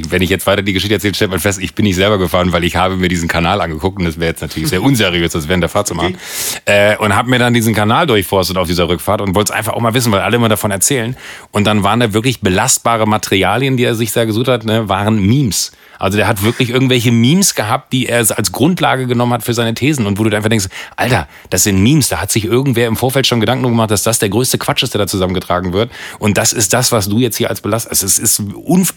wenn 0.09 0.21
ich 0.21 0.29
jetzt 0.29 0.47
weiter 0.47 0.61
die 0.61 0.71
Geschichte 0.71 0.95
erzähle, 0.95 1.13
stellt 1.13 1.31
man 1.31 1.41
fest, 1.41 1.59
ich 1.61 1.75
bin 1.75 1.83
nicht 1.83 1.97
selber 1.97 2.17
gefahren, 2.17 2.53
weil 2.53 2.63
ich 2.63 2.77
habe 2.77 2.95
mir 2.95 3.09
diesen 3.09 3.27
Kanal 3.27 3.59
angeguckt 3.59 3.99
und 3.99 4.05
das 4.05 4.17
wäre 4.17 4.31
jetzt 4.31 4.41
natürlich 4.41 4.69
sehr 4.69 4.81
unseriös, 4.83 5.33
das 5.33 5.49
während 5.49 5.63
der 5.63 5.69
Fahrt 5.69 5.87
zu 5.87 5.93
machen. 5.93 6.17
Okay. 6.65 6.93
Äh, 6.93 6.97
und 6.97 7.13
habe 7.13 7.29
mir 7.29 7.39
dann 7.39 7.53
diesen 7.53 7.75
Kanal 7.75 8.07
durchforstet 8.07 8.55
auf 8.55 8.67
dieser 8.67 8.87
Rückfahrt 8.87 9.19
und 9.19 9.35
wollte 9.35 9.51
es 9.51 9.57
einfach 9.57 9.73
auch 9.73 9.81
mal 9.81 9.93
wissen, 9.93 10.13
weil 10.13 10.21
alle 10.21 10.37
immer 10.37 10.47
davon 10.47 10.71
erzählen. 10.71 11.17
Und 11.51 11.65
dann 11.65 11.83
waren 11.83 11.99
da 11.99 12.13
wirklich 12.13 12.39
belastbare 12.39 13.05
Materialien, 13.05 13.75
die 13.75 13.83
er 13.83 13.95
sich 13.95 14.13
da 14.13 14.23
gesucht 14.23 14.47
hat, 14.47 14.63
ne, 14.63 14.87
waren 14.87 15.19
Memes. 15.21 15.73
Also 16.03 16.17
der 16.17 16.27
hat 16.27 16.43
wirklich 16.43 16.69
irgendwelche 16.69 17.13
Memes 17.13 17.55
gehabt, 17.55 17.93
die 17.93 18.07
er 18.07 18.17
als 18.17 18.51
Grundlage 18.51 19.07
genommen 19.07 19.31
hat 19.31 19.41
für 19.41 19.53
seine 19.53 19.73
Thesen 19.73 20.05
und 20.05 20.19
wo 20.19 20.25
du 20.25 20.35
einfach 20.35 20.49
denkst, 20.49 20.67
Alter, 20.97 21.29
das 21.49 21.63
sind 21.63 21.81
Memes, 21.81 22.09
da 22.09 22.19
hat 22.19 22.29
sich 22.29 22.43
irgendwer 22.43 22.87
im 22.87 22.97
Vorfeld 22.97 23.25
schon 23.25 23.39
Gedanken 23.39 23.63
gemacht, 23.63 23.89
dass 23.89 24.03
das 24.03 24.19
der 24.19 24.27
größte 24.27 24.57
Quatsch 24.57 24.83
ist, 24.83 24.93
der 24.93 24.99
da 24.99 25.07
zusammengetragen 25.07 25.71
wird. 25.71 25.89
Und 26.19 26.37
das 26.37 26.51
ist 26.51 26.73
das, 26.73 26.91
was 26.91 27.07
du 27.07 27.19
jetzt 27.19 27.37
hier 27.37 27.49
als 27.49 27.61
Belast. 27.61 27.89
Also 27.89 28.05
es 28.05 28.19
ist 28.19 28.43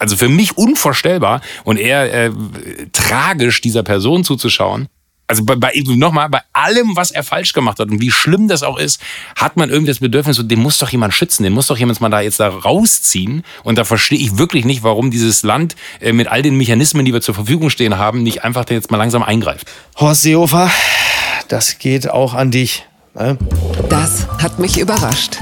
also 0.00 0.16
für 0.16 0.28
mich 0.28 0.58
unvorstellbar 0.58 1.42
und 1.62 1.78
eher 1.78 2.12
äh, 2.12 2.30
tragisch 2.90 3.60
dieser 3.60 3.84
Person 3.84 4.24
zuzuschauen 4.24 4.88
also 5.26 5.44
bei, 5.44 5.56
bei 5.56 5.72
nochmal, 5.86 6.28
bei 6.28 6.40
allem, 6.52 6.96
was 6.96 7.10
er 7.10 7.24
falsch 7.24 7.52
gemacht 7.52 7.78
hat 7.78 7.90
und 7.90 8.00
wie 8.00 8.10
schlimm 8.10 8.48
das 8.48 8.62
auch 8.62 8.78
ist, 8.78 9.00
hat 9.36 9.56
man 9.56 9.70
irgendwie 9.70 9.90
das 9.90 9.98
Bedürfnis, 9.98 10.36
so, 10.36 10.42
den 10.42 10.60
muss 10.60 10.78
doch 10.78 10.90
jemand 10.90 11.14
schützen, 11.14 11.42
den 11.42 11.52
muss 11.52 11.66
doch 11.66 11.78
jemand 11.78 12.00
mal 12.00 12.08
da 12.08 12.20
jetzt 12.20 12.40
da 12.40 12.48
rausziehen. 12.48 13.42
Und 13.64 13.78
da 13.78 13.84
verstehe 13.84 14.18
ich 14.18 14.38
wirklich 14.38 14.64
nicht, 14.64 14.82
warum 14.82 15.10
dieses 15.10 15.42
Land 15.42 15.74
äh, 16.00 16.12
mit 16.12 16.28
all 16.28 16.42
den 16.42 16.56
Mechanismen, 16.56 17.04
die 17.04 17.12
wir 17.12 17.20
zur 17.20 17.34
Verfügung 17.34 17.70
stehen 17.70 17.98
haben, 17.98 18.22
nicht 18.22 18.44
einfach 18.44 18.68
jetzt 18.70 18.90
mal 18.90 18.98
langsam 18.98 19.22
eingreift. 19.22 19.66
Horst 19.96 20.22
Seehofer, 20.22 20.70
das 21.48 21.78
geht 21.78 22.08
auch 22.08 22.34
an 22.34 22.50
dich. 22.50 22.86
Ne? 23.14 23.36
Das 23.88 24.28
hat 24.40 24.58
mich 24.58 24.78
überrascht. 24.78 25.38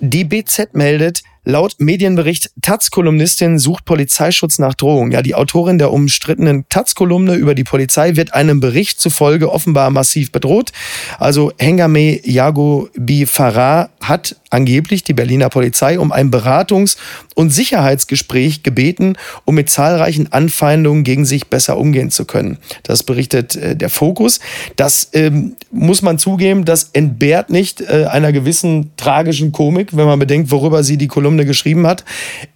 Die 0.00 0.24
BZ 0.24 0.74
meldet, 0.74 1.22
Laut 1.50 1.76
Medienbericht 1.78 2.50
Taz-Kolumnistin 2.60 3.58
sucht 3.58 3.86
Polizeischutz 3.86 4.58
nach 4.58 4.74
Drohung. 4.74 5.12
Ja, 5.12 5.22
die 5.22 5.34
Autorin 5.34 5.78
der 5.78 5.94
umstrittenen 5.94 6.68
Taz-Kolumne 6.68 7.36
über 7.36 7.54
die 7.54 7.64
Polizei 7.64 8.16
wird 8.16 8.34
einem 8.34 8.60
Bericht 8.60 9.00
zufolge 9.00 9.50
offenbar 9.50 9.88
massiv 9.88 10.30
bedroht. 10.30 10.72
Also 11.18 11.50
Hengame 11.56 12.20
Yago 12.22 12.90
Farah 13.24 13.88
hat 14.02 14.36
angeblich 14.50 15.04
die 15.04 15.14
Berliner 15.14 15.48
Polizei 15.48 15.98
um 15.98 16.12
ein 16.12 16.30
Beratungs- 16.30 16.96
und 17.34 17.50
Sicherheitsgespräch 17.50 18.62
gebeten, 18.62 19.16
um 19.44 19.54
mit 19.54 19.70
zahlreichen 19.70 20.32
Anfeindungen 20.32 21.04
gegen 21.04 21.24
sich 21.24 21.48
besser 21.48 21.78
umgehen 21.78 22.10
zu 22.10 22.24
können. 22.24 22.58
Das 22.82 23.02
berichtet 23.02 23.56
äh, 23.56 23.76
der 23.76 23.90
Fokus. 23.90 24.40
Das 24.76 25.10
ähm, 25.12 25.56
muss 25.70 26.02
man 26.02 26.18
zugeben, 26.18 26.64
das 26.64 26.90
entbehrt 26.92 27.50
nicht 27.50 27.80
äh, 27.80 28.06
einer 28.06 28.32
gewissen 28.32 28.90
tragischen 28.96 29.52
Komik, 29.52 29.96
wenn 29.96 30.06
man 30.06 30.18
bedenkt, 30.18 30.50
worüber 30.50 30.82
sie 30.82 30.96
die 30.96 31.08
Kolumne 31.08 31.37
geschrieben 31.44 31.86
hat. 31.86 32.04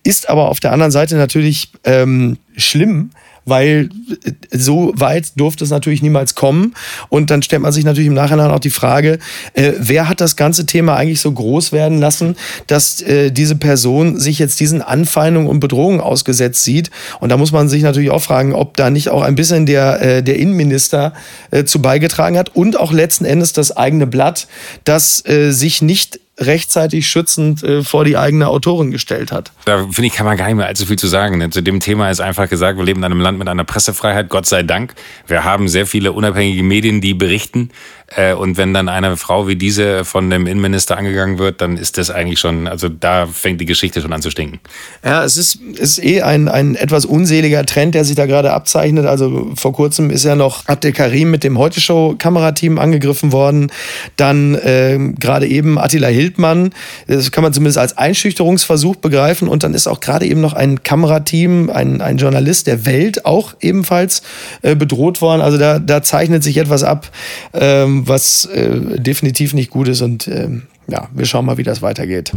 Ist 0.02 0.28
aber 0.28 0.48
auf 0.48 0.60
der 0.60 0.72
anderen 0.72 0.92
Seite 0.92 1.16
natürlich 1.16 1.70
ähm, 1.84 2.38
schlimm, 2.56 3.10
weil 3.44 3.88
äh, 4.24 4.32
so 4.50 4.92
weit 4.94 5.32
durfte 5.36 5.64
es 5.64 5.70
natürlich 5.70 6.02
niemals 6.02 6.34
kommen. 6.34 6.74
Und 7.08 7.30
dann 7.30 7.42
stellt 7.42 7.62
man 7.62 7.72
sich 7.72 7.84
natürlich 7.84 8.08
im 8.08 8.14
Nachhinein 8.14 8.50
auch 8.50 8.60
die 8.60 8.70
Frage, 8.70 9.18
äh, 9.54 9.72
wer 9.78 10.08
hat 10.08 10.20
das 10.20 10.36
ganze 10.36 10.66
Thema 10.66 10.96
eigentlich 10.96 11.20
so 11.20 11.32
groß 11.32 11.72
werden 11.72 11.98
lassen, 11.98 12.36
dass 12.66 13.00
äh, 13.02 13.30
diese 13.30 13.56
Person 13.56 14.18
sich 14.18 14.38
jetzt 14.38 14.60
diesen 14.60 14.82
Anfeindungen 14.82 15.48
und 15.48 15.60
Bedrohungen 15.60 16.00
ausgesetzt 16.00 16.64
sieht. 16.64 16.90
Und 17.20 17.30
da 17.30 17.36
muss 17.36 17.52
man 17.52 17.68
sich 17.68 17.82
natürlich 17.82 18.10
auch 18.10 18.22
fragen, 18.22 18.54
ob 18.54 18.76
da 18.76 18.90
nicht 18.90 19.08
auch 19.08 19.22
ein 19.22 19.34
bisschen 19.34 19.66
der, 19.66 20.00
äh, 20.02 20.22
der 20.22 20.38
Innenminister 20.38 21.12
äh, 21.50 21.64
zu 21.64 21.82
beigetragen 21.82 22.38
hat 22.38 22.54
und 22.54 22.78
auch 22.78 22.92
letzten 22.92 23.24
Endes 23.24 23.52
das 23.52 23.76
eigene 23.76 24.06
Blatt, 24.06 24.46
das 24.84 25.24
äh, 25.26 25.50
sich 25.50 25.82
nicht 25.82 26.20
rechtzeitig 26.46 27.08
schützend 27.08 27.62
äh, 27.62 27.82
vor 27.82 28.04
die 28.04 28.16
eigene 28.16 28.48
Autorin 28.48 28.90
gestellt 28.90 29.32
hat. 29.32 29.52
Da 29.64 29.78
finde 29.78 30.06
ich, 30.06 30.12
kann 30.12 30.26
man 30.26 30.36
gar 30.36 30.46
nicht 30.46 30.56
mehr 30.56 30.66
allzu 30.66 30.86
viel 30.86 30.98
zu 30.98 31.06
sagen. 31.06 31.40
Denn 31.40 31.52
zu 31.52 31.62
dem 31.62 31.80
Thema 31.80 32.10
ist 32.10 32.20
einfach 32.20 32.48
gesagt, 32.48 32.78
wir 32.78 32.84
leben 32.84 33.00
in 33.00 33.04
einem 33.04 33.20
Land 33.20 33.38
mit 33.38 33.48
einer 33.48 33.64
Pressefreiheit, 33.64 34.28
Gott 34.28 34.46
sei 34.46 34.62
Dank. 34.62 34.94
Wir 35.26 35.44
haben 35.44 35.68
sehr 35.68 35.86
viele 35.86 36.12
unabhängige 36.12 36.62
Medien, 36.62 37.00
die 37.00 37.14
berichten. 37.14 37.70
Äh, 38.16 38.34
und 38.34 38.56
wenn 38.56 38.74
dann 38.74 38.88
eine 38.88 39.16
Frau 39.16 39.48
wie 39.48 39.56
diese 39.56 40.04
von 40.04 40.30
dem 40.30 40.46
Innenminister 40.46 40.96
angegangen 40.96 41.38
wird, 41.38 41.60
dann 41.60 41.76
ist 41.76 41.98
das 41.98 42.10
eigentlich 42.10 42.40
schon, 42.40 42.66
also 42.66 42.88
da 42.88 43.26
fängt 43.26 43.60
die 43.60 43.66
Geschichte 43.66 44.00
schon 44.00 44.12
an 44.12 44.22
zu 44.22 44.30
stinken. 44.30 44.60
Ja, 45.04 45.24
es 45.24 45.36
ist, 45.36 45.56
ist 45.56 46.02
eh 46.02 46.22
ein, 46.22 46.48
ein 46.48 46.74
etwas 46.74 47.04
unseliger 47.04 47.64
Trend, 47.64 47.94
der 47.94 48.04
sich 48.04 48.16
da 48.16 48.26
gerade 48.26 48.52
abzeichnet. 48.52 49.06
Also 49.06 49.52
vor 49.54 49.72
kurzem 49.72 50.10
ist 50.10 50.24
ja 50.24 50.34
noch 50.34 50.66
Abdel 50.66 50.92
Karim 50.92 51.30
mit 51.30 51.44
dem 51.44 51.58
Heute-Show-Kamerateam 51.58 52.78
angegriffen 52.78 53.32
worden. 53.32 53.70
Dann 54.16 54.54
äh, 54.56 54.98
gerade 55.18 55.46
eben 55.46 55.78
Attila 55.78 56.08
Hildmann. 56.08 56.70
Das 57.06 57.30
kann 57.30 57.42
man 57.42 57.52
zumindest 57.52 57.78
als 57.78 57.96
Einschüchterungsversuch 57.96 58.96
begreifen. 58.96 59.48
Und 59.48 59.62
dann 59.62 59.74
ist 59.74 59.86
auch 59.86 60.00
gerade 60.00 60.26
eben 60.26 60.40
noch 60.40 60.52
ein 60.52 60.82
Kamerateam, 60.82 61.70
ein, 61.70 62.00
ein 62.00 62.18
Journalist 62.18 62.66
der 62.66 62.86
Welt 62.86 63.24
auch 63.24 63.54
ebenfalls 63.60 64.22
äh, 64.62 64.74
bedroht 64.74 65.20
worden. 65.20 65.40
Also 65.40 65.58
da, 65.58 65.78
da 65.78 66.02
zeichnet 66.02 66.42
sich 66.42 66.56
etwas 66.58 66.84
ab. 66.84 67.10
Ähm, 67.54 68.01
was 68.06 68.44
äh, 68.46 69.00
definitiv 69.00 69.54
nicht 69.54 69.70
gut 69.70 69.88
ist. 69.88 70.02
Und 70.02 70.26
äh, 70.28 70.48
ja, 70.88 71.08
wir 71.12 71.24
schauen 71.26 71.46
mal, 71.46 71.58
wie 71.58 71.62
das 71.62 71.82
weitergeht. 71.82 72.32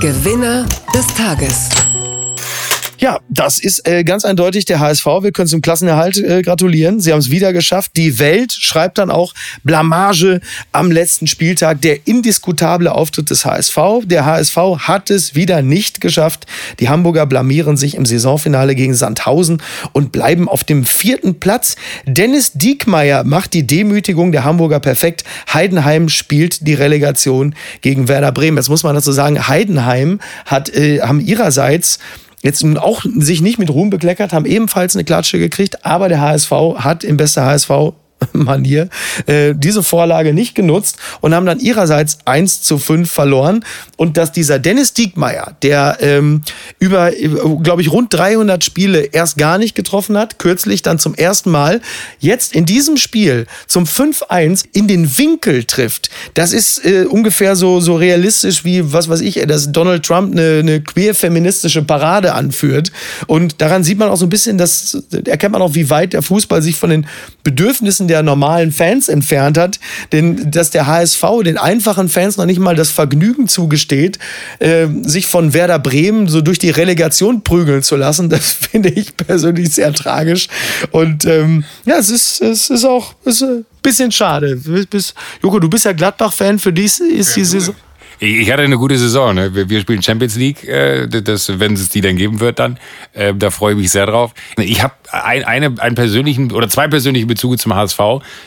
Gewinner 0.00 0.66
des 0.94 1.06
Tages. 1.14 1.70
Ja, 2.98 3.20
das 3.28 3.58
ist 3.58 3.86
äh, 3.86 4.04
ganz 4.04 4.24
eindeutig 4.24 4.64
der 4.64 4.80
HSV. 4.80 5.04
Wir 5.20 5.30
können 5.30 5.48
zum 5.48 5.60
Klassenerhalt 5.60 6.16
äh, 6.16 6.40
gratulieren. 6.40 6.98
Sie 6.98 7.12
haben 7.12 7.18
es 7.18 7.30
wieder 7.30 7.52
geschafft. 7.52 7.92
Die 7.96 8.18
Welt 8.18 8.52
schreibt 8.52 8.96
dann 8.96 9.10
auch 9.10 9.34
Blamage 9.64 10.40
am 10.72 10.90
letzten 10.90 11.26
Spieltag. 11.26 11.82
Der 11.82 12.06
indiskutable 12.06 12.92
Auftritt 12.92 13.28
des 13.28 13.44
HSV. 13.44 13.76
Der 14.04 14.24
HSV 14.24 14.56
hat 14.78 15.10
es 15.10 15.34
wieder 15.34 15.60
nicht 15.60 16.00
geschafft. 16.00 16.46
Die 16.80 16.88
Hamburger 16.88 17.26
blamieren 17.26 17.76
sich 17.76 17.96
im 17.96 18.06
Saisonfinale 18.06 18.74
gegen 18.74 18.94
Sandhausen 18.94 19.62
und 19.92 20.10
bleiben 20.12 20.48
auf 20.48 20.64
dem 20.64 20.86
vierten 20.86 21.38
Platz. 21.38 21.76
Dennis 22.06 22.52
Diekmeyer 22.52 23.24
macht 23.24 23.52
die 23.52 23.66
Demütigung 23.66 24.32
der 24.32 24.44
Hamburger 24.44 24.80
perfekt. 24.80 25.24
Heidenheim 25.52 26.08
spielt 26.08 26.66
die 26.66 26.74
Relegation 26.74 27.54
gegen 27.82 28.08
Werder 28.08 28.32
Bremen. 28.32 28.56
Jetzt 28.56 28.70
muss 28.70 28.84
man 28.84 28.94
dazu 28.94 29.12
sagen, 29.12 29.48
Heidenheim 29.48 30.18
hat, 30.46 30.74
äh, 30.74 31.02
haben 31.02 31.20
ihrerseits 31.20 31.98
jetzt 32.42 32.62
nun 32.62 32.78
auch 32.78 33.04
sich 33.16 33.40
nicht 33.40 33.58
mit 33.58 33.70
Ruhm 33.70 33.90
bekleckert, 33.90 34.32
haben 34.32 34.46
ebenfalls 34.46 34.94
eine 34.94 35.04
Klatsche 35.04 35.38
gekriegt, 35.38 35.84
aber 35.84 36.08
der 36.08 36.20
HSV 36.20 36.50
hat 36.76 37.04
im 37.04 37.16
bester 37.16 37.44
HSV 37.44 37.70
Manier 38.32 38.88
äh, 39.26 39.54
diese 39.54 39.82
Vorlage 39.82 40.32
nicht 40.32 40.54
genutzt 40.54 40.96
und 41.20 41.34
haben 41.34 41.46
dann 41.46 41.60
ihrerseits 41.60 42.18
1 42.24 42.62
zu 42.62 42.78
5 42.78 43.10
verloren. 43.10 43.64
Und 43.96 44.16
dass 44.16 44.32
dieser 44.32 44.58
Dennis 44.58 44.92
Diekmeyer, 44.94 45.56
der 45.62 45.98
ähm, 46.00 46.42
über, 46.78 47.10
glaube 47.62 47.82
ich, 47.82 47.90
rund 47.90 48.12
300 48.12 48.62
Spiele 48.64 49.00
erst 49.00 49.38
gar 49.38 49.58
nicht 49.58 49.74
getroffen 49.74 50.16
hat, 50.18 50.38
kürzlich 50.38 50.82
dann 50.82 50.98
zum 50.98 51.14
ersten 51.14 51.50
Mal, 51.50 51.80
jetzt 52.18 52.54
in 52.54 52.66
diesem 52.66 52.96
Spiel 52.96 53.46
zum 53.66 53.84
5-1 53.84 54.66
in 54.72 54.88
den 54.88 55.18
Winkel 55.18 55.64
trifft, 55.64 56.10
das 56.34 56.52
ist 56.52 56.84
äh, 56.84 57.06
ungefähr 57.08 57.56
so, 57.56 57.80
so 57.80 57.96
realistisch 57.96 58.64
wie, 58.64 58.92
was 58.92 59.08
weiß 59.08 59.20
ich, 59.20 59.34
dass 59.46 59.72
Donald 59.72 60.04
Trump 60.04 60.32
eine, 60.32 60.60
eine 60.60 60.80
queer-feministische 60.80 61.82
Parade 61.82 62.34
anführt. 62.34 62.92
Und 63.26 63.60
daran 63.60 63.84
sieht 63.84 63.98
man 63.98 64.08
auch 64.08 64.16
so 64.16 64.26
ein 64.26 64.30
bisschen, 64.30 64.58
dass 64.58 65.02
erkennt 65.24 65.52
man 65.52 65.62
auch, 65.62 65.74
wie 65.74 65.90
weit 65.90 66.12
der 66.12 66.22
Fußball 66.22 66.62
sich 66.62 66.76
von 66.76 66.90
den 66.90 67.06
Bedürfnissen 67.46 68.08
der 68.08 68.24
normalen 68.24 68.72
Fans 68.72 69.08
entfernt 69.08 69.56
hat, 69.56 69.78
denn 70.10 70.50
dass 70.50 70.70
der 70.70 70.88
HSV 70.88 71.22
den 71.44 71.58
einfachen 71.58 72.08
Fans 72.08 72.36
noch 72.36 72.44
nicht 72.44 72.58
mal 72.58 72.74
das 72.74 72.90
Vergnügen 72.90 73.46
zugesteht, 73.46 74.18
äh, 74.58 74.88
sich 75.02 75.28
von 75.28 75.54
Werder 75.54 75.78
Bremen 75.78 76.26
so 76.26 76.40
durch 76.40 76.58
die 76.58 76.70
Relegation 76.70 77.44
prügeln 77.44 77.84
zu 77.84 77.94
lassen, 77.94 78.28
das 78.30 78.50
finde 78.50 78.88
ich 78.88 79.16
persönlich 79.16 79.70
sehr 79.70 79.92
tragisch. 79.92 80.48
Und 80.90 81.24
ähm, 81.24 81.62
ja, 81.84 81.98
es 81.98 82.10
ist, 82.10 82.42
es 82.42 82.68
ist 82.68 82.84
auch 82.84 83.14
es 83.24 83.36
ist 83.36 83.42
ein 83.44 83.64
bisschen 83.80 84.10
schade. 84.10 84.60
Joko, 85.40 85.60
du 85.60 85.68
bist 85.68 85.84
ja 85.84 85.92
Gladbach-Fan, 85.92 86.58
für 86.58 86.72
dich 86.72 86.98
ist 87.00 87.36
die 87.36 87.44
Saison. 87.44 87.76
Ich 88.18 88.50
hatte 88.50 88.62
eine 88.62 88.78
gute 88.78 88.96
Saison. 88.96 89.34
Ne? 89.34 89.68
Wir 89.68 89.80
spielen 89.80 90.02
Champions 90.02 90.36
League, 90.36 90.66
äh, 90.66 91.06
das, 91.06 91.58
wenn 91.58 91.74
es 91.74 91.88
die 91.90 92.00
dann 92.00 92.16
geben 92.16 92.40
wird, 92.40 92.58
dann. 92.58 92.78
Äh, 93.12 93.34
da 93.34 93.50
freue 93.50 93.72
ich 93.72 93.78
mich 93.78 93.90
sehr 93.90 94.06
drauf. 94.06 94.32
Ich 94.56 94.82
habe 94.82 94.94
ein, 95.10 95.44
eine, 95.44 95.74
einen 95.78 95.94
persönlichen 95.94 96.50
oder 96.52 96.68
zwei 96.68 96.88
persönliche 96.88 97.26
Bezüge 97.26 97.56
zum 97.58 97.74
HSV. 97.74 97.98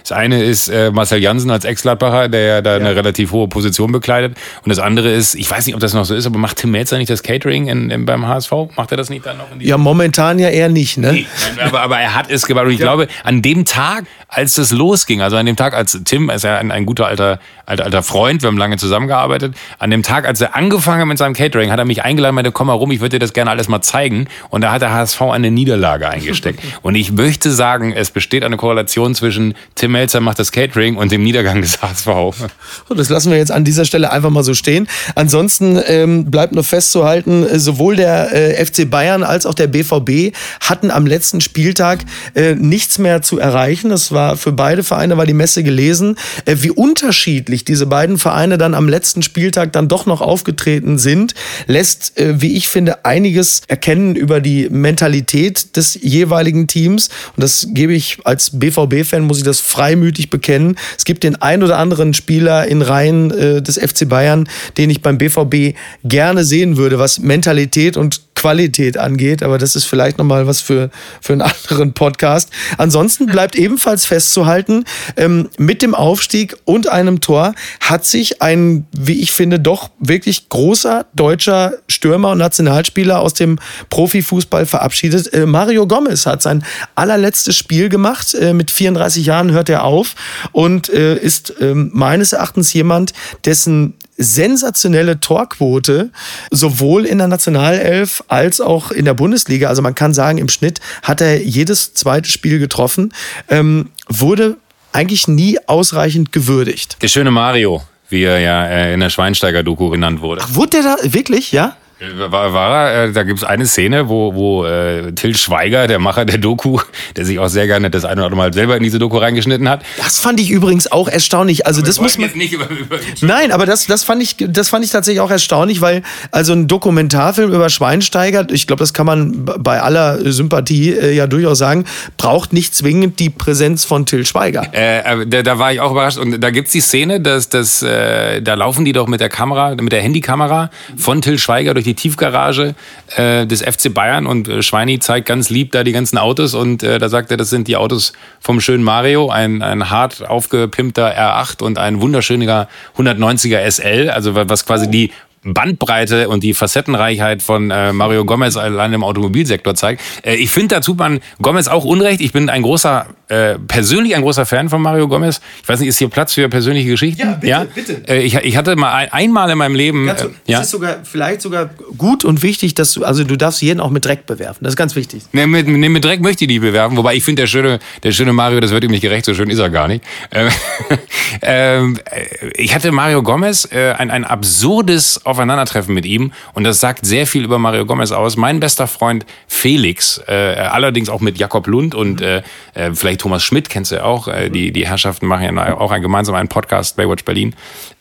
Das 0.02 0.12
eine 0.12 0.44
ist 0.44 0.70
äh, 0.70 0.92
Marcel 0.92 1.20
Jansen 1.20 1.52
als 1.52 1.66
Ex-Gladbacher, 1.66 2.30
der 2.30 2.42
ja 2.42 2.62
da 2.62 2.72
ja. 2.72 2.78
eine 2.78 2.96
relativ 2.96 3.32
hohe 3.32 3.48
Position 3.48 3.92
bekleidet. 3.92 4.38
Und 4.64 4.70
das 4.70 4.80
andere 4.80 5.12
ist, 5.12 5.36
ich 5.36 5.50
weiß 5.50 5.66
nicht, 5.66 5.76
ob 5.76 5.82
das 5.82 5.94
noch 5.94 6.06
so 6.06 6.16
ist, 6.16 6.26
aber 6.26 6.40
macht 6.40 6.58
Tim 6.58 6.72
Melzer 6.72 6.98
nicht 6.98 7.10
das 7.10 7.24
Catering 7.24 7.68
in, 7.68 7.90
in, 7.90 8.06
beim 8.06 8.28
HSV? 8.28 8.52
Macht 8.76 8.92
er 8.92 8.98
das 8.98 9.10
nicht 9.10 9.26
dann 9.26 9.38
noch? 9.38 9.48
ja, 9.60 9.78
momentan 9.78 10.40
ja 10.40 10.50
eher 10.50 10.70
nicht. 10.70 10.98
Ne? 10.98 11.14
Nee, 11.14 11.28
aber, 11.64 11.82
aber 11.82 12.00
er 12.00 12.16
hat 12.16 12.30
es 12.30 12.46
gemacht. 12.46 12.66
Und 12.66 12.72
ich 12.72 12.80
ja. 12.80 12.86
glaube, 12.86 13.08
an 13.24 13.42
dem 13.42 13.66
Tag, 13.66 14.06
als 14.28 14.56
das 14.56 14.72
losging, 14.72 15.22
also 15.22 15.38
an 15.38 15.46
dem 15.46 15.56
Tag, 15.56 15.74
als 15.74 16.00
Tim, 16.06 16.30
ist 16.30 16.44
ja 16.44 16.58
ein, 16.58 16.72
ein 16.72 16.86
guter 16.86 17.08
alter, 17.08 17.40
alter, 17.66 17.86
alter 17.86 18.04
Freund, 18.04 18.42
wir 18.42 18.48
haben 18.48 18.58
lange 18.58 18.78
zusammengearbeitet, 18.78 19.56
an 19.78 19.92
dem 19.92 20.04
Tag, 20.04 20.28
als 20.28 20.42
er 20.42 20.56
angefangen 20.56 21.02
hat 21.02 21.08
mit 21.08 21.18
seinem 21.18 21.34
Catering, 21.34 21.72
hat 21.72 21.80
er 21.80 21.86
mich 21.86 22.04
eingeladen, 22.04 22.36
meinte, 22.36 22.52
komm 22.52 22.68
mal 22.68 22.74
rum, 22.74 22.92
ich 22.92 23.00
würde 23.00 23.18
dir 23.18 23.20
das 23.20 23.34
gerne 23.34 23.52
alles 23.52 23.68
mal 23.68 23.82
zeigen. 23.82 24.28
Und 24.50 24.62
da 24.62 24.72
hat 24.72 24.82
der 24.82 24.94
HSV 24.94 25.22
eine 25.22 25.52
Niederlage 25.52 26.10
eingesteckt. 26.10 26.62
und 26.82 26.96
ich 26.96 27.12
möchte 27.12 27.52
sagen, 27.52 27.94
es 27.94 28.12
besteht 28.12 28.44
eine 28.44 28.58
Korrelation 28.58 29.16
zwischen 29.16 29.56
Tim 29.76 29.92
Melzer 29.92 30.20
macht 30.20 30.40
das 30.40 30.52
Catering 30.52 30.98
und 30.98 31.12
dem 31.12 31.24
Niedergang 31.24 31.62
des 31.62 31.82
HSV. 31.82 32.08
Das 32.96 33.10
lassen 33.10 33.32
wir 33.32 33.38
jetzt 33.38 33.52
an 33.52 33.64
dieser 33.64 33.86
Stelle 33.86 34.12
einfach 34.12 34.30
mal 34.30 34.44
so 34.44 34.54
stehen. 34.54 34.88
Ansonsten 35.16 35.80
ähm, 35.86 36.30
bleibt 36.30 36.54
nur 36.54 36.64
festzuhalten, 36.64 37.46
äh, 37.46 37.60
sowohl 37.60 37.96
der 37.96 38.34
äh, 38.34 38.66
FC 38.66 38.90
Bayern 38.90 39.24
als 39.24 39.46
auch 39.46 39.54
der 39.54 39.68
BVB 39.68 40.36
hatten 40.60 40.92
am 40.92 41.06
letzten 41.06 41.40
Spieltag 41.40 42.00
äh, 42.36 42.56
nichts 42.56 42.98
mehr 42.98 43.22
zu 43.22 43.40
erreichen. 43.40 43.90
Das 43.90 44.12
war 44.12 44.38
für 44.38 44.52
beide 44.52 44.84
Vereine 44.84 45.18
war 45.18 45.26
die 45.26 45.34
Messe 45.34 45.64
gelesen. 45.64 46.18
Äh, 46.46 46.58
wie 46.60 46.72
unterschiedlich 46.72 47.64
diese 47.64 47.86
beiden 47.86 48.18
Vereine 48.18 48.58
dann 48.58 48.74
am 48.74 48.90
letzten 48.90 49.22
Spieltag 49.22 49.49
dann 49.56 49.88
doch 49.88 50.06
noch 50.06 50.22
aufgetreten 50.22 50.98
sind, 50.98 51.34
lässt, 51.68 52.18
äh, 52.18 52.42
wie 52.42 52.56
ich 52.56 52.70
finde, 52.70 53.06
einiges 53.06 53.62
erkennen 53.68 54.16
über 54.16 54.42
die 54.42 54.70
Mentalität 54.70 55.76
des 55.76 55.98
jeweiligen 56.02 56.68
Teams. 56.68 57.10
Und 57.36 57.44
das 57.44 57.68
gebe 57.72 57.94
ich 57.94 58.20
als 58.24 58.60
BVB-Fan, 58.60 59.24
muss 59.24 59.40
ich 59.40 59.44
das 59.44 59.60
freimütig 59.60 60.30
bekennen. 60.30 60.76
Es 60.98 61.06
gibt 61.06 61.24
den 61.24 61.36
ein 61.36 61.64
oder 61.64 61.78
anderen 61.78 62.14
Spieler 62.14 62.68
in 62.68 62.82
Reihen 62.82 63.32
äh, 63.32 63.62
des 63.62 63.78
FC 63.78 64.08
Bayern, 64.08 64.48
den 64.78 64.90
ich 64.90 65.02
beim 65.02 65.18
BVB 65.18 65.76
gerne 66.04 66.44
sehen 66.44 66.78
würde, 66.78 67.00
was 67.00 67.20
Mentalität 67.20 67.98
und 67.98 68.22
Qualität 68.40 68.98
angeht, 68.98 69.44
aber 69.44 69.58
das 69.58 69.76
ist 69.76 69.84
vielleicht 69.84 70.18
nochmal 70.18 70.48
was 70.48 70.62
für, 70.62 70.90
für 71.20 71.34
einen 71.34 71.42
anderen 71.70 71.92
Podcast. 71.92 72.50
Ansonsten 72.78 73.26
bleibt 73.26 73.56
ebenfalls 73.56 74.06
festzuhalten, 74.06 74.86
ähm, 75.18 75.50
mit 75.58 75.82
dem 75.82 75.94
Aufstieg 75.94 76.56
und 76.64 76.88
einem 76.88 77.20
Tor 77.20 77.54
hat 77.82 78.06
sich 78.06 78.42
ein, 78.42 78.88
wie 78.98 79.20
ich 79.22 79.34
finde, 79.34 79.60
doch 79.60 79.90
wirklich 80.00 80.48
großer 80.48 81.06
deutscher 81.14 81.74
Stürmer 81.90 82.32
und 82.32 82.38
Nationalspieler 82.38 83.20
aus 83.20 83.34
dem 83.34 83.60
Profifußball 83.90 84.66
verabschiedet. 84.66 85.34
Äh, 85.34 85.46
Mario 85.46 85.86
Gomez 85.86 86.26
hat 86.26 86.42
sein 86.42 86.64
allerletztes 86.96 87.58
Spiel 87.58 87.90
gemacht. 87.90 88.34
Äh, 88.36 88.54
mit 88.54 88.72
34 88.72 89.26
Jahren 89.26 89.52
hört 89.52 89.68
er 89.68 89.84
auf 89.84 90.16
und 90.54 90.88
äh, 90.88 91.18
ist 91.18 91.56
ähm, 91.60 91.92
meines 91.94 92.32
Erachtens 92.32 92.72
jemand, 92.72 93.12
dessen 93.44 93.96
sensationelle 94.20 95.20
Torquote, 95.20 96.12
sowohl 96.52 97.06
in 97.06 97.18
der 97.18 97.28
Nationalelf 97.28 98.24
als 98.28 98.62
auch 98.62 98.92
in 98.92 99.06
der 99.06 99.14
Bundesliga. 99.14 99.70
Also 99.70 99.82
man 99.82 99.96
kann 99.96 100.14
sagen, 100.14 100.38
im 100.38 100.50
Schnitt 100.50 100.80
hat 101.02 101.22
er 101.22 101.42
jedes 101.42 101.94
zweite 101.94 102.30
Spiel 102.30 102.60
getroffen, 102.60 103.14
ähm, 103.50 103.90
wurde 104.08 104.58
eigentlich 104.92 105.28
nie 105.28 105.58
ausreichend 105.68 106.32
gewürdigt. 106.32 106.98
Der 107.02 107.08
schöne 107.08 107.32
Mario, 107.32 107.82
wie 108.10 108.24
er 108.24 108.40
ja 108.40 108.66
äh, 108.66 108.94
in 108.94 109.00
der 109.00 109.10
Schweinsteiger-Doku 109.10 109.90
genannt 109.90 110.22
wurde. 110.22 110.42
Ach, 110.44 110.56
wurde 110.56 110.70
der 110.70 110.84
da 110.84 111.14
wirklich, 111.14 111.52
ja? 111.52 111.78
War, 112.00 112.54
war 112.54 112.92
er, 112.92 113.04
äh, 113.04 113.12
da 113.12 113.24
gibt 113.24 113.40
es 113.40 113.44
eine 113.44 113.66
Szene, 113.66 114.08
wo, 114.08 114.34
wo 114.34 114.66
äh, 114.66 115.12
Till 115.12 115.36
Schweiger, 115.36 115.86
der 115.86 116.00
Macher 116.00 116.24
der 116.24 116.38
Doku, 116.38 116.80
der 117.18 117.26
sich 117.26 117.40
auch 117.40 117.50
sehr 117.50 117.68
gerne 117.68 117.90
das 117.90 118.06
eine 118.06 118.22
oder 118.22 118.28
andere 118.28 118.38
Mal 118.38 118.54
selber 118.54 118.78
in 118.78 118.84
diese 118.84 119.00
Doku 119.00 119.18
reingeschnitten 119.18 119.68
hat. 119.68 119.84
Das 119.98 120.18
fand 120.18 120.40
ich 120.40 120.50
übrigens 120.50 120.90
auch 120.90 121.10
erstaunlich. 121.10 121.68
Also 121.68 121.82
aber 121.82 121.88
das 121.88 122.00
muss 122.00 122.18
man 122.18 122.32
nicht 122.36 122.54
über, 122.54 122.70
über 122.70 123.00
Nein, 123.20 123.52
aber 123.52 123.66
das, 123.66 123.86
das 123.86 124.06
fand 124.06 124.24
ich, 124.24 124.38
das 124.40 124.70
fand 124.70 124.86
ich 124.86 124.92
tatsächlich 124.92 125.20
auch 125.20 125.30
erstaunlich, 125.30 125.82
weil 125.82 126.02
also 126.32 126.54
ein 126.54 126.70
Dokumentarfilm 126.70 127.52
über 127.52 127.70
Schweinsteiger, 127.70 128.48
ich 128.50 128.66
glaube, 128.66 128.80
das 128.80 128.94
kann 128.94 129.06
man 129.06 129.44
bei 129.44 129.82
aller 129.82 130.32
Sympathie 130.32 130.92
äh, 130.92 131.14
ja 131.14 131.28
durchaus 131.28 131.58
sagen, 131.58 131.84
braucht 132.16 132.54
nicht 132.54 132.74
zwingend 132.74 133.20
die 133.20 133.30
Präsenz 133.30 133.84
von 133.84 134.06
Till 134.06 134.26
Schweiger. 134.26 134.68
Äh, 134.72 135.26
da, 135.28 135.42
da 135.42 135.60
war 135.60 135.74
ich 135.74 135.82
auch 135.82 135.92
überrascht 135.92 136.18
und 136.18 136.40
da 136.40 136.50
gibt's 136.50 136.72
die 136.72 136.82
Szene, 136.82 137.20
dass, 137.20 137.50
dass 137.50 137.82
äh, 137.82 138.42
da 138.42 138.54
laufen 138.54 138.86
die 138.86 138.94
doch 138.94 139.08
mit 139.08 139.20
der 139.20 139.30
Kamera, 139.30 139.76
mit 139.76 139.92
der 139.92 140.02
Handykamera 140.02 140.70
von 140.96 141.22
Till 141.22 141.38
Schweiger 141.38 141.74
durch 141.74 141.89
die 141.89 141.89
Tiefgarage 141.94 142.76
äh, 143.16 143.46
des 143.46 143.62
FC 143.62 143.94
Bayern 143.94 144.26
und 144.26 144.48
äh, 144.48 144.62
Schweini 144.62 145.00
zeigt 145.00 145.28
ganz 145.28 145.50
lieb 145.50 145.72
da 145.72 145.84
die 145.84 145.92
ganzen 145.92 146.18
Autos 146.18 146.54
und 146.54 146.84
äh, 146.84 147.00
da 147.00 147.10
sagt 147.10 147.32
er, 147.32 147.38
das 147.38 147.50
sind 147.50 147.68
die 147.68 147.76
Autos 147.76 148.14
vom 148.40 148.62
schönen 148.62 148.84
Mario, 148.84 149.30
ein, 149.30 149.62
ein 149.62 149.90
hart 149.90 150.28
aufgepimpter 150.28 151.16
R8 151.18 151.64
und 151.64 151.78
ein 151.78 152.02
wunderschöner 152.02 152.68
190er 152.98 153.70
SL, 153.70 154.10
also 154.10 154.36
was 154.36 154.66
quasi 154.66 154.90
die 154.90 155.12
Bandbreite 155.44 156.28
und 156.28 156.44
die 156.44 156.54
Facettenreichheit 156.54 157.42
von 157.42 157.72
äh, 157.72 157.94
Mario 157.94 158.26
Gomez 158.26 158.58
allein 158.58 158.92
im 158.94 159.04
Automobilsektor 159.04 159.74
zeigt. 159.74 160.02
Äh, 160.24 160.36
ich 160.36 160.50
finde, 160.50 160.76
da 160.76 160.82
tut 160.82 160.98
man 160.98 161.22
Gomez 161.42 161.68
auch 161.68 161.86
Unrecht. 161.86 162.20
Ich 162.20 162.34
bin 162.34 162.50
ein 162.50 162.62
großer, 162.62 163.06
äh, 163.30 163.56
persönlich 163.58 164.16
ein 164.16 164.22
großer 164.22 164.46
Fan 164.46 164.70
von 164.70 164.82
Mario 164.82 165.08
Gomez. 165.08 165.40
Ich 165.64 165.70
weiß 165.70 165.80
nicht, 165.80 165.90
ist 165.90 165.98
hier 165.98 166.10
Platz 166.10 166.34
für 166.34 166.50
persönliche 166.50 166.90
Geschichten? 166.90 167.22
Ja, 167.22 167.34
bitte, 167.34 167.48
ja? 167.48 167.66
bitte. 167.74 168.02
Äh, 168.08 168.22
ich, 168.24 168.36
ich 168.36 168.58
hatte 168.58 168.76
mal 168.76 168.92
ein, 168.92 169.12
einmal 169.14 169.50
in 169.50 169.58
meinem 169.58 169.76
Leben. 169.76 170.08
Ganz, 170.08 170.24
äh, 170.24 170.30
ja? 170.46 170.60
ist 170.60 170.72
sogar 170.72 170.98
vielleicht 171.04 171.42
sogar 171.42 171.70
gut 171.98 172.26
und 172.26 172.44
wichtig, 172.44 172.76
dass 172.76 172.92
du, 172.94 173.06
also 173.06 173.24
du 173.24 173.38
darfst 173.38 173.62
jeden 173.62 173.80
auch 173.80 173.92
mit 173.92 174.06
Dreck 174.06 174.26
bewerfen. 174.26 174.66
Das 174.66 174.74
ist 174.74 174.78
ganz 174.78 174.96
wichtig. 174.98 175.24
Nee, 175.32 175.48
mit, 175.48 175.68
nee, 175.68 175.90
mit 175.90 176.04
Dreck 176.04 176.20
möchte 176.22 176.44
ich 176.44 176.50
nicht 176.50 176.62
bewerfen, 176.62 176.98
wobei 176.98 177.16
ich 177.16 177.24
finde, 177.24 177.44
der 177.44 177.48
schöne, 177.48 177.80
der 178.04 178.12
schöne 178.12 178.34
Mario, 178.34 178.60
das 178.60 178.72
wird 178.72 178.84
ihm 178.84 178.92
nicht 178.92 179.02
gerecht, 179.02 179.24
so 179.24 179.34
schön 179.34 179.50
ist 179.50 179.60
er 179.60 179.70
gar 179.70 179.88
nicht. 179.88 180.04
Ähm, 180.32 180.50
ähm, 181.42 182.00
äh, 182.12 182.50
ich 182.56 182.76
hatte 182.76 182.92
Mario 182.92 183.24
Gomez 183.24 183.70
ein, 183.72 184.12
ein 184.12 184.26
absurdes 184.26 185.26
Aufeinandertreffen 185.30 185.94
mit 185.94 186.06
ihm 186.06 186.32
und 186.54 186.64
das 186.64 186.80
sagt 186.80 187.06
sehr 187.06 187.28
viel 187.28 187.44
über 187.44 187.60
Mario 187.60 187.86
Gomez 187.86 188.12
aus. 188.12 188.38
Mein 188.38 188.60
bester 188.60 188.88
Freund 188.88 189.26
Felix, 189.48 190.22
äh, 190.28 190.34
allerdings 190.34 191.10
auch 191.10 191.22
mit 191.22 191.38
Jakob 191.38 191.68
Lund 191.68 191.96
und 191.96 192.22
äh, 192.22 192.42
äh, 192.74 192.92
vielleicht 192.94 193.22
Thomas 193.22 193.44
Schmidt, 193.44 193.70
kennst 193.70 193.92
du 193.92 193.96
ja 193.96 194.04
auch, 194.04 194.28
äh, 194.28 194.50
die, 194.50 194.72
die 194.72 194.88
Herrschaften 194.88 195.28
machen 195.28 195.56
ja 195.56 195.78
auch 195.78 195.92
ein, 195.92 196.02
gemeinsam 196.02 196.36
einen 196.36 196.50
Podcast, 196.50 196.96
Baywatch 196.96 197.26
Berlin, 197.26 197.56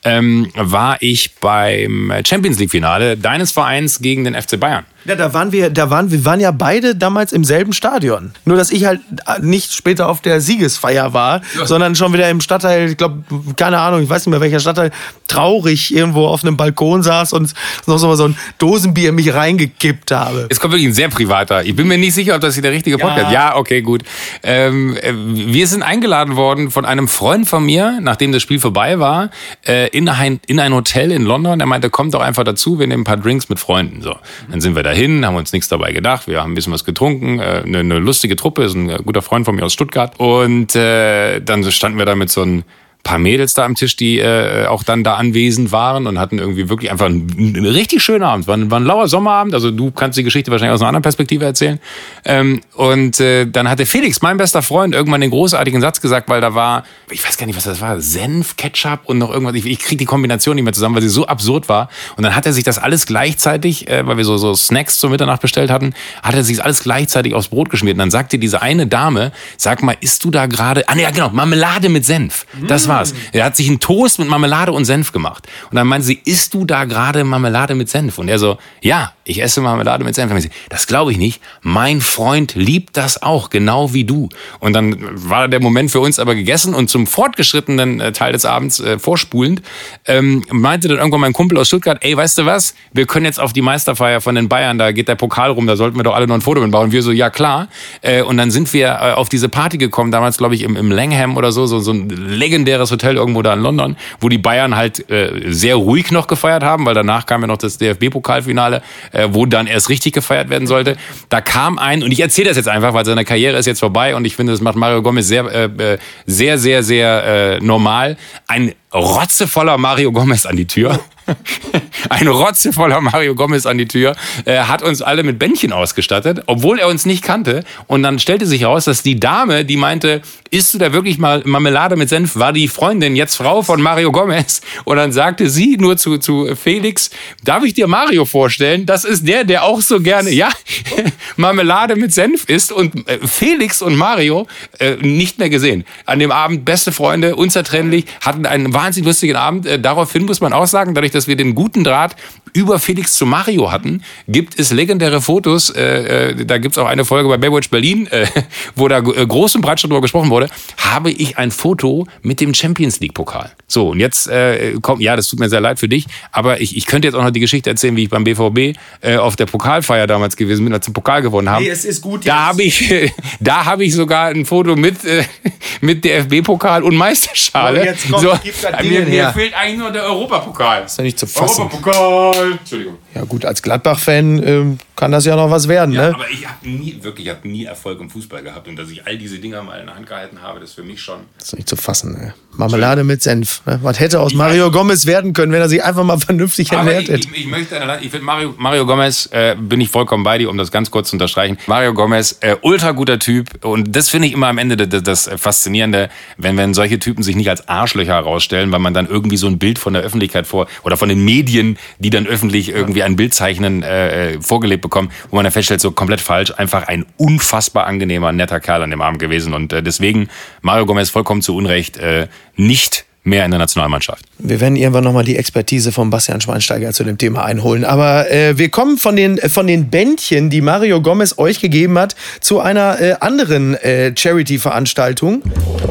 ähm, 0.05 0.51
war 0.55 0.97
ich 1.01 1.35
beim 1.37 2.13
Champions 2.27 2.59
League 2.59 2.71
Finale 2.71 3.17
deines 3.17 3.53
Vereins 3.53 4.01
gegen 4.01 4.25
den 4.25 4.35
FC 4.35 4.59
Bayern. 4.59 4.85
Ja, 5.05 5.15
da 5.15 5.33
waren 5.33 5.53
wir, 5.53 5.71
da 5.71 5.91
waren 5.91 6.11
wir 6.11 6.25
waren 6.25 6.41
ja 6.41 6.51
beide 6.51 6.95
damals 6.95 7.33
im 7.33 7.45
selben 7.45 7.73
Stadion. 7.73 8.33
Nur 8.45 8.57
dass 8.57 8.71
ich 8.71 8.85
halt 8.85 9.01
nicht 9.41 9.73
später 9.73 10.09
auf 10.09 10.21
der 10.21 10.41
Siegesfeier 10.41 11.15
war, 11.15 11.41
ja. 11.57 11.67
sondern 11.67 11.95
schon 11.95 12.13
wieder 12.13 12.29
im 12.29 12.41
Stadtteil, 12.41 12.91
ich 12.91 12.97
glaube, 12.97 13.23
keine 13.57 13.79
Ahnung, 13.79 14.03
ich 14.03 14.09
weiß 14.09 14.27
nicht 14.27 14.31
mehr 14.31 14.41
welcher 14.41 14.61
Stadtteil, 14.61 14.91
traurig 15.29 15.95
irgendwo 15.95 16.27
auf 16.27 16.45
einem 16.45 16.57
Balkon 16.57 17.03
saß 17.03 17.33
und 17.33 17.55
noch 17.87 17.99
so 17.99 18.25
ein 18.25 18.37
Dosenbier 18.59 19.13
mich 19.13 19.33
reingekippt 19.33 20.11
habe. 20.11 20.47
Es 20.51 20.61
kommt 20.61 20.73
wirklich 20.73 20.89
ein 20.89 20.95
sehr 20.95 21.09
privater. 21.09 21.65
Ich 21.65 21.77
bin 21.77 21.87
mir 21.87 21.99
nicht 21.99 22.15
sicher, 22.15 22.35
ob 22.35 22.41
das 22.41 22.55
hier 22.55 22.63
der 22.63 22.73
richtige 22.73 22.99
Podcast 22.99 23.29
ist. 23.29 23.33
Ja. 23.33 23.51
ja, 23.51 23.57
okay, 23.57 23.83
gut. 23.83 24.03
Ähm, 24.43 24.97
äh, 24.97 25.13
wir 25.15 25.67
sind 25.67 25.83
eingeladen 25.83 26.37
worden 26.37 26.71
von 26.71 26.85
einem 26.85 27.09
Freund 27.09 27.49
von 27.49 27.65
mir, 27.65 27.99
nachdem 28.01 28.33
das 28.33 28.43
Spiel 28.43 28.59
vorbei 28.59 28.99
war, 28.99 29.31
äh, 29.67 29.89
in, 29.89 30.09
ein, 30.09 30.41
in 30.47 30.61
ein 30.61 30.75
Hotel 30.75 31.13
in 31.13 31.25
London. 31.25 31.61
Er 31.61 31.67
meinte, 31.67 31.91
kommt 31.91 32.15
doch 32.15 32.21
einfach 32.21 32.45
dazu, 32.45 32.79
wir 32.79 32.87
nehmen 32.87 33.03
ein 33.03 33.05
paar 33.05 33.17
Drinks 33.17 33.49
mit 33.49 33.59
Freunden. 33.59 34.03
So, 34.03 34.17
dann 34.51 34.61
sind 34.61 34.77
wir 34.77 34.83
da 34.83 34.88
dahin, 34.89 35.25
haben 35.25 35.37
uns 35.37 35.53
nichts 35.53 35.69
dabei 35.69 35.93
gedacht. 35.93 36.27
Wir 36.27 36.43
haben 36.43 36.53
ein 36.53 36.55
bisschen 36.55 36.73
was 36.73 36.85
getrunken. 36.85 37.39
Äh, 37.39 37.63
eine, 37.65 37.79
eine 37.79 37.99
lustige 37.99 38.37
Truppe, 38.37 38.65
ist 38.65 38.75
ein 38.75 38.89
guter 39.05 39.23
Freund 39.23 39.45
von 39.45 39.55
mir 39.55 39.65
aus 39.65 39.73
Stuttgart. 39.73 40.19
Und 40.19 40.75
äh, 40.75 41.41
dann 41.41 41.71
standen 41.71 41.99
wir 41.99 42.07
da 42.07 42.15
mit 42.15 42.31
so 42.31 42.43
einem 42.43 42.65
paar 43.03 43.19
Mädels 43.19 43.55
da 43.55 43.65
am 43.65 43.75
Tisch, 43.75 43.97
die 43.97 44.19
äh, 44.19 44.67
auch 44.67 44.83
dann 44.83 45.05
da 45.05 45.15
anwesend 45.15 45.73
waren 45.73 46.07
und 46.07 46.19
hatten 46.19 46.39
irgendwie 46.39 46.69
wirklich 46.69 46.91
einfach 46.91 47.07
einen, 47.07 47.33
einen 47.39 47.67
richtig 47.67 48.03
schönen 48.03 48.23
Abend. 48.23 48.47
War 48.47 48.57
ein, 48.57 48.71
war 48.71 48.81
ein 48.81 48.85
lauer 48.85 49.09
Sommerabend, 49.09 49.55
also 49.55 49.71
du 49.71 49.91
kannst 49.91 50.19
die 50.19 50.25
Geschichte 50.25 50.51
wahrscheinlich 50.51 50.75
aus 50.75 50.81
einer 50.81 50.89
anderen 50.89 51.03
Perspektive 51.03 51.45
erzählen. 51.45 51.81
Ähm, 52.25 52.61
und 52.75 53.21
äh, 53.21 53.47
dann 53.47 53.69
hatte 53.69 53.87
Felix, 53.87 54.21
mein 54.21 54.37
bester 54.37 54.63
Freund, 54.63 54.95
irgendwann 54.95 55.21
den 55.21 55.31
großartigen 55.31 55.81
Satz 55.81 56.01
gesagt, 56.01 56.29
weil 56.29 56.41
da 56.41 56.55
war, 56.55 56.85
ich 57.11 57.25
weiß 57.25 57.37
gar 57.37 57.47
nicht, 57.47 57.57
was 57.57 57.65
das 57.65 57.81
war, 57.81 58.01
Senf, 58.01 58.57
Ketchup 58.57 59.01
und 59.05 59.19
noch 59.19 59.31
irgendwas. 59.31 59.55
Ich, 59.55 59.67
ich 59.67 59.79
kriege 59.79 59.97
die 59.97 60.05
Kombination 60.05 60.57
nicht 60.57 60.65
mehr 60.65 60.73
zusammen, 60.73 60.97
weil 60.97 61.03
sie 61.03 61.09
so 61.09 61.27
absurd 61.27 61.69
war. 61.69 61.89
Und 62.17 62.25
dann 62.25 62.35
hat 62.35 62.47
er 62.47 62.53
sich 62.53 62.65
das 62.65 62.79
alles 62.79 63.07
gleichzeitig, 63.07 63.89
äh, 63.89 64.07
weil 64.07 64.17
wir 64.17 64.25
so, 64.25 64.37
so 64.37 64.55
Snacks 64.55 64.99
zur 64.99 65.11
Mitternacht 65.11 65.41
bestellt 65.41 65.71
hatten, 65.71 65.95
hat 66.23 66.35
er 66.35 66.45
sich 66.45 66.57
das 66.57 66.65
alles 66.65 66.83
gleichzeitig 66.83 67.35
aufs 67.35 67.49
Brot 67.49 67.71
geschmiert. 67.71 67.95
Und 67.95 68.01
dann 68.01 68.11
sagte 68.11 68.39
diese 68.39 68.61
eine 68.61 68.87
Dame, 68.87 69.33
sag 69.57 69.83
mal, 69.83 69.97
isst 70.01 70.25
du 70.25 70.31
da 70.31 70.47
gerade, 70.47 70.89
ah 70.89 70.97
ja 70.97 71.11
genau, 71.11 71.31
Marmelade 71.31 71.89
mit 71.89 72.05
Senf. 72.05 72.45
Das 72.67 72.88
war 72.89 72.99
war's. 72.99 73.15
Er 73.33 73.45
hat 73.45 73.57
sich 73.57 73.69
einen 73.69 73.81
Toast 73.81 74.19
mit 74.19 74.29
Marmelade 74.29 74.73
und 74.73 74.85
Senf 74.85 75.13
gemacht. 75.13 75.47
Und 75.71 75.77
dann 75.77 75.87
meinte 75.87 76.07
sie, 76.07 76.21
isst 76.25 76.55
du 76.55 76.65
da 76.65 76.85
gerade 76.85 77.25
Marmelade 77.25 77.75
mit 77.75 77.89
Senf? 77.89 78.19
Und 78.19 78.29
er 78.29 78.39
so, 78.39 78.59
ja, 78.81 79.13
ich 79.25 79.43
esse 79.43 79.61
Marmelade 79.61 80.05
mit 80.05 80.15
Senf. 80.15 80.33
Sie, 80.41 80.51
das 80.69 80.87
glaube 80.87 81.13
ich 81.13 81.19
nicht. 81.19 81.41
Mein 81.63 82.01
Freund 82.01 82.55
liebt 82.55 82.97
das 82.97 83.23
auch, 83.23 83.51
genau 83.51 83.93
wie 83.95 84.05
du. 84.05 84.29
Und 84.59 84.73
dann 84.73 84.97
war 85.13 85.49
der 85.49 85.61
Moment 85.61 85.91
für 85.91 86.01
uns 86.01 86.19
aber 86.19 86.35
gegessen 86.35 86.75
und 86.75 86.91
zum 86.91 87.07
fortgeschrittenen 87.07 88.01
äh, 88.01 88.13
Teil 88.13 88.33
des 88.33 88.45
Abends 88.45 88.81
äh, 88.81 88.99
vorspulend 88.99 89.63
ähm, 90.07 90.45
meinte 90.51 90.89
dann 90.89 90.99
irgendwann 90.99 91.21
mein 91.21 91.33
Kumpel 91.33 91.59
aus 91.59 91.69
Stuttgart, 91.69 91.99
ey, 92.01 92.17
weißt 92.17 92.39
du 92.39 92.47
was? 92.47 92.75
Wir 92.93 93.07
können 93.07 93.27
jetzt 93.27 93.41
auf 93.41 93.53
die 93.53 93.63
Meisterfeier 93.63 94.21
von 94.21 94.35
den 94.35 94.49
Bayern, 94.49 94.79
da 94.79 94.93
geht 94.93 95.09
der 95.09 95.15
Pokal 95.15 95.51
rum, 95.51 95.67
da 95.67 95.77
sollten 95.77 95.97
wir 95.97 96.03
doch 96.03 96.15
alle 96.15 96.27
noch 96.27 96.35
ein 96.35 96.41
Foto 96.41 96.61
mitbauen. 96.61 96.87
Und 96.87 96.93
wir 96.93 97.03
so, 97.03 97.13
ja 97.13 97.31
klar. 97.31 97.69
Äh, 98.01 98.23
und 98.23 98.37
dann 98.37 98.51
sind 98.51 98.73
wir 98.73 98.89
äh, 98.89 99.13
auf 99.13 99.29
diese 99.29 99.49
Party 99.49 99.79
gekommen, 99.79 100.11
damals 100.11 100.39
glaube 100.39 100.55
ich 100.55 100.63
im, 100.63 100.77
im 100.77 100.91
Langham 100.91 101.37
oder 101.37 101.53
so, 101.53 101.67
so, 101.67 101.81
so 101.81 101.93
ein 101.93 102.09
legendäres 102.09 102.78
Hotel 102.79 103.17
irgendwo 103.17 103.43
da 103.43 103.55
in 103.55 103.61
London, 103.61 103.97
wo 104.21 104.29
die 104.29 104.39
Bayern 104.39 104.77
halt 104.77 105.09
äh, 105.11 105.53
sehr 105.53 105.77
ruhig 105.77 106.11
noch 106.11 106.27
gefeiert 106.27 106.63
haben, 106.63 106.87
weil 106.87 106.95
danach 106.95 107.27
kam 107.27 107.43
ja 107.43 107.47
noch 107.47 107.59
das 107.59 107.79
DFB-Pokalfinale, 107.79 108.83
äh, 109.13 109.29
wo 109.31 109.47
dann 109.47 109.67
erst 109.67 109.89
richtig 109.89 110.13
gefeiert 110.13 110.51
werden 110.51 110.67
sollte. 110.67 110.97
Da 111.29 111.41
kam 111.41 111.79
ein, 111.79 112.03
und 112.03 112.13
ich 112.13 112.21
erzähle 112.21 112.49
das 112.49 112.57
jetzt 112.57 112.69
einfach, 112.69 112.95
weil 112.95 113.05
seine 113.05 113.25
Karriere 113.25 113.59
ist 113.59 113.67
jetzt 113.67 113.81
vorbei 113.81 114.15
und 114.15 114.25
ich 114.25 114.37
finde, 114.37 114.53
das 114.53 114.61
macht 114.61 114.77
Mario 114.77 115.03
Gomez 115.03 115.29
sehr, 115.29 115.45
äh, 115.45 115.65
äh 115.65 115.99
sehr, 116.27 116.59
sehr, 116.59 116.83
sehr 116.83 117.25
äh, 117.25 117.61
normal. 117.61 118.17
Ein 118.47 118.73
rotzevoller 118.93 119.79
Mario 119.79 120.13
Gomez 120.13 120.47
an 120.47 120.57
die 120.57 120.67
Tür 120.67 120.99
ein 122.09 122.29
rotzevoller 122.29 123.01
Mario 123.01 123.35
Gomez 123.35 123.67
an 123.67 123.79
die 123.79 123.89
Tür, 123.89 124.17
äh, 124.45 124.59
hat 124.61 124.83
uns 124.83 125.03
alle 125.03 125.23
mit 125.23 125.39
Bändchen 125.39 125.73
ausgestattet, 125.73 126.43
obwohl 126.47 126.79
er 126.79 126.89
uns 126.89 127.07
nicht 127.07 127.23
kannte. 127.23 127.65
Und 127.87 128.03
dann 128.03 128.19
stellte 128.19 128.47
sich 128.47 128.63
heraus, 128.63 128.85
dass 128.85 129.03
die 129.03 129.19
Dame, 129.19 129.65
die 129.65 129.77
meinte, 129.77 130.23
isst 130.51 130.75
du 130.75 130.79
da 130.79 130.93
wirklich 130.93 131.19
mal 131.19 131.43
Marmelade 131.45 131.97
mit 131.97 132.09
Senf, 132.09 132.37
war 132.37 132.53
die 132.53 132.69
Freundin, 132.69 133.17
jetzt 133.17 133.37
Frau 133.37 133.63
von 133.63 133.81
Mario 133.81 134.13
Gomez. 134.13 134.61
Und 134.85 134.97
dann 134.97 135.13
sagte 135.13 135.49
sie 135.49 135.77
nur 135.77 135.97
zu, 135.97 136.19
zu 136.19 136.55
Felix, 136.57 137.11
darf 137.45 137.65
ich 137.65 137.75
dir 137.75 137.87
Mario 137.87 138.25
vorstellen? 138.25 138.87
Das 138.87 139.05
ist 139.05 139.27
der, 139.27 139.45
der 139.45 139.65
auch 139.65 139.81
so 139.81 140.01
gerne, 140.01 140.31
ja, 140.31 140.51
Marmelade 141.37 141.97
mit 141.97 142.13
Senf 142.13 142.49
isst. 142.49 142.73
Und 142.73 143.09
äh, 143.09 143.19
Felix 143.27 143.83
und 143.83 143.97
Mario 143.97 144.47
äh, 144.79 144.97
nicht 144.97 145.39
mehr 145.39 145.51
gesehen. 145.51 145.85
An 146.07 146.19
dem 146.19 146.33
Abend 146.33 146.65
beste 146.65 146.93
Freunde, 146.93 147.37
unzertrennlich, 147.37 148.07
hatten 148.21 148.47
einen 148.47 148.73
wahnsinnig 148.73 149.07
lustigen 149.07 149.37
Abend. 149.37 149.67
Äh, 149.67 149.79
daraufhin 149.79 150.25
muss 150.25 150.41
man 150.41 150.53
auch 150.53 150.67
sagen, 150.67 150.95
dadurch, 150.95 151.13
dass 151.13 151.27
wir 151.29 151.37
den 151.37 151.55
guten 151.55 151.85
Draht 151.85 152.17
über 152.59 152.81
Felix 152.81 153.15
zu 153.15 153.25
Mario 153.25 153.71
hatten, 153.71 154.03
gibt 154.27 154.59
es 154.59 154.73
legendäre 154.73 155.23
Fotos. 155.23 155.71
Äh, 155.71 156.31
äh, 156.31 156.45
da 156.45 156.59
gibt 156.59 156.77
es 156.77 156.79
auch 156.79 156.89
eine 156.89 157.05
Folge 157.05 157.29
bei 157.29 157.37
Baywatch 157.37 157.71
Berlin, 157.71 158.09
äh, 158.09 158.27
wo 158.75 158.89
da 158.89 158.99
äh, 158.99 159.27
groß 159.27 159.55
und 159.55 159.61
breit 159.61 159.79
schon 159.81 159.91
drüber 159.91 160.03
gesprochen 160.03 160.31
wurde. 160.31 160.49
Habe 160.79 161.13
ich 161.13 161.39
ein 161.39 161.53
Foto 161.53 162.09
mit 162.23 162.41
dem 162.41 162.55
Champions 162.55 162.99
League 162.99 163.15
Pokal. 163.15 163.53
So, 163.71 163.91
und 163.91 164.01
jetzt 164.01 164.29
äh, 164.29 164.75
kommt, 164.81 165.03
ja, 165.03 165.15
das 165.15 165.29
tut 165.29 165.39
mir 165.39 165.51
sehr 165.51 165.61
leid 165.61 165.79
für 165.79 165.89
dich, 165.89 166.07
aber 166.33 166.61
ich, 166.63 166.75
ich 166.75 166.87
könnte 166.87 167.07
jetzt 167.07 167.15
auch 167.15 167.23
noch 167.23 167.31
die 167.31 167.41
Geschichte 167.41 167.69
erzählen, 167.69 167.95
wie 167.97 168.05
ich 168.05 168.09
beim 168.09 168.25
BVB 168.25 168.79
äh, 169.03 169.17
auf 169.19 169.37
der 169.37 169.45
Pokalfeier 169.45 170.07
damals 170.07 170.37
gewesen 170.37 170.65
bin, 170.65 170.73
als 170.73 170.87
wir 170.87 170.91
den 170.91 170.95
Pokal 170.95 171.21
gewonnen 171.21 171.51
haben. 171.51 171.63
Nee, 171.63 171.69
es 171.69 171.85
ist 171.85 172.01
gut. 172.01 172.27
Da 172.27 172.47
habe 172.47 172.63
ich, 172.63 173.13
da 173.41 173.67
habe 173.67 173.85
ich 173.85 173.95
sogar 173.95 174.29
ein 174.29 174.47
Foto 174.47 174.75
mit, 174.75 175.05
äh, 175.05 175.23
mit 175.83 176.03
DFB-Pokal 176.03 176.83
und 176.83 176.97
Meisterschale. 176.97 177.81
So, 177.81 177.85
jetzt 177.85 178.11
kommt, 178.11 178.23
so, 178.23 178.39
gib 178.43 178.61
das 178.63 178.83
mir, 178.83 179.05
mir 179.05 179.33
fehlt 179.33 179.55
eigentlich 179.55 179.79
nur 179.79 179.91
der 179.91 180.05
Europapokal. 180.05 180.85
Ist 180.85 180.97
ja 180.97 181.05
nicht 181.05 181.19
zu 181.19 181.27
fassen. 181.27 181.63
Europapokal. 181.63 182.53
Entschuldigung. 182.53 182.97
Ja 183.15 183.25
gut, 183.25 183.45
als 183.45 183.61
Gladbach-Fan 183.61 184.43
ähm, 184.47 184.79
kann 184.97 185.13
das 185.13 185.27
ja 185.27 185.37
noch 185.37 185.51
was 185.51 185.69
werden, 185.69 185.95
Ja, 185.95 186.09
ne? 186.09 186.15
aber 186.15 186.31
ich 186.31 186.47
habe 186.47 186.69
nie, 186.69 186.99
wirklich, 187.03 187.27
ich 187.27 187.33
habe 187.33 187.47
nie 187.47 187.65
Erfolg 187.65 188.01
im 188.01 188.09
Fußball 188.09 188.43
gehabt. 188.43 188.67
Und 188.67 188.77
dass 188.77 188.91
ich 188.91 189.07
all 189.07 189.19
diese 189.19 189.39
Dinger 189.39 189.63
mal 189.63 189.79
in 189.79 189.87
der 189.87 189.95
Hand 189.95 190.07
gehalten 190.07 190.41
habe, 190.41 190.59
das 190.59 190.71
ist 190.71 190.75
für 190.75 190.83
mich 190.83 191.01
schon. 191.03 191.21
Das 191.39 191.49
ist 191.49 191.57
nicht 191.57 191.69
zu 191.69 191.77
fassen, 191.77 192.13
ne? 192.13 192.35
Marmelade 192.57 193.05
mit 193.05 193.23
Senf. 193.23 193.58
Ne? 193.67 193.79
Was 193.83 194.01
hätte 194.01 194.21
aus 194.21 194.35
Mario 194.35 194.71
Gomez 194.71 195.07
werden 195.07 195.33
können, 195.33 195.53
wenn 195.53 195.61
er 195.61 195.69
sich 195.69 195.83
einfach 195.83 196.05
mal 196.05 196.19
vernünftig 196.19 196.73
ernährt 196.73 197.05
ich, 197.05 197.09
hätte? 197.09 197.29
ich, 197.33 197.41
ich 197.41 197.47
möchte, 197.47 197.77
ich 198.01 198.11
finde 198.11 198.25
Mario, 198.25 198.55
Mario 198.57 198.87
Gomez, 198.87 199.29
äh, 199.33 199.57
bin 199.59 199.81
ich 199.81 199.89
vollkommen 199.89 200.25
bei 200.25 200.39
dir, 200.39 200.51
um 200.51 200.59
das 200.59 200.71
ganz 200.71 200.91
kurz 200.91 201.11
zu 201.11 201.17
unterstreichen. 201.17 201.59
Mario 201.67 201.95
Gomez, 201.95 202.39
äh, 202.41 202.57
ultra 202.63 202.93
guter 202.93 203.19
Typ. 203.19 203.65
Und 203.65 203.95
das 203.95 204.09
finde 204.09 204.29
ich 204.29 204.35
immer 204.35 204.49
am 204.49 204.59
Ende 204.59 204.77
das, 204.77 205.03
das 205.03 205.31
Faszinierende, 205.37 206.09
wenn, 206.37 206.57
wenn 206.57 206.75
solche 206.75 206.99
Typen 206.99 207.23
sich 207.23 207.37
nicht 207.37 207.51
als 207.51 207.69
Arschlöcher 207.69 208.15
herausstellen, 208.15 208.73
weil 208.73 208.81
man 208.81 208.95
dann 208.95 209.07
irgendwie 209.07 209.37
so 209.37 209.47
ein 209.47 209.59
Bild 209.59 209.79
von 209.79 209.93
der 209.93 210.03
Öffentlichkeit 210.03 210.47
vor, 210.47 210.67
oder 210.83 210.97
von 210.97 211.09
den 211.09 211.25
Medien, 211.25 211.79
die 211.99 212.11
dann 212.11 212.27
öffentlich 212.27 212.71
irgendwie 212.71 213.03
ein 213.03 213.17
Bild 213.17 213.35
zeichnen, 213.35 213.83
äh, 213.83 214.35
äh, 214.35 214.41
vorgelebt 214.41 214.83
bekommen, 214.83 215.11
wo 215.31 215.37
man 215.37 215.45
dann 215.45 215.53
feststellt, 215.53 215.81
so 215.81 215.91
komplett 215.91 216.21
falsch. 216.21 216.53
Einfach 216.57 216.89
ein 216.89 217.07
unfassbar 217.17 217.87
angenehmer, 217.87 218.33
netter 218.33 218.61
Kerl 218.61 218.83
an 218.83 218.91
dem 218.91 219.03
Abend 219.03 219.19
gewesen. 219.19 219.55
Und 219.55 219.73
äh, 219.73 219.83
deswegen 219.83 220.29
Mario 220.63 220.87
Gomez 220.87 221.11
vollkommen 221.11 221.43
zu 221.43 221.57
Unrecht 221.57 221.97
äh, 221.97 222.29
nicht 222.57 223.08
mehr 223.29 223.45
in 223.45 223.51
der 223.51 223.59
Nationalmannschaft. 223.59 224.25
Wir 224.39 224.61
werden 224.61 224.77
irgendwann 224.77 225.05
nochmal 225.05 225.25
die 225.25 225.37
Expertise 225.37 225.93
von 225.93 226.11
Bastian 226.11 226.41
Schweinsteiger 226.41 226.93
zu 226.93 227.05
dem 227.05 227.19
Thema 227.19 227.45
einholen. 227.45 227.85
Aber 227.85 228.31
äh, 228.31 228.59
wir 228.59 228.71
kommen 228.71 228.99
von 228.99 229.17
den, 229.17 229.39
von 229.39 229.67
den 229.67 229.91
Bändchen, 229.91 230.51
die 230.51 230.61
Mario 230.61 231.01
Gomez 231.03 231.35
euch 231.39 231.61
gegeben 231.61 231.99
hat, 231.99 232.17
zu 232.41 232.61
einer 232.61 233.01
äh, 233.01 233.17
anderen 233.21 233.75
äh, 233.75 234.13
Charity-Veranstaltung. 234.17 235.43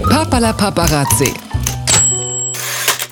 Papala 0.09 0.53
Paparazzi. 0.53 1.31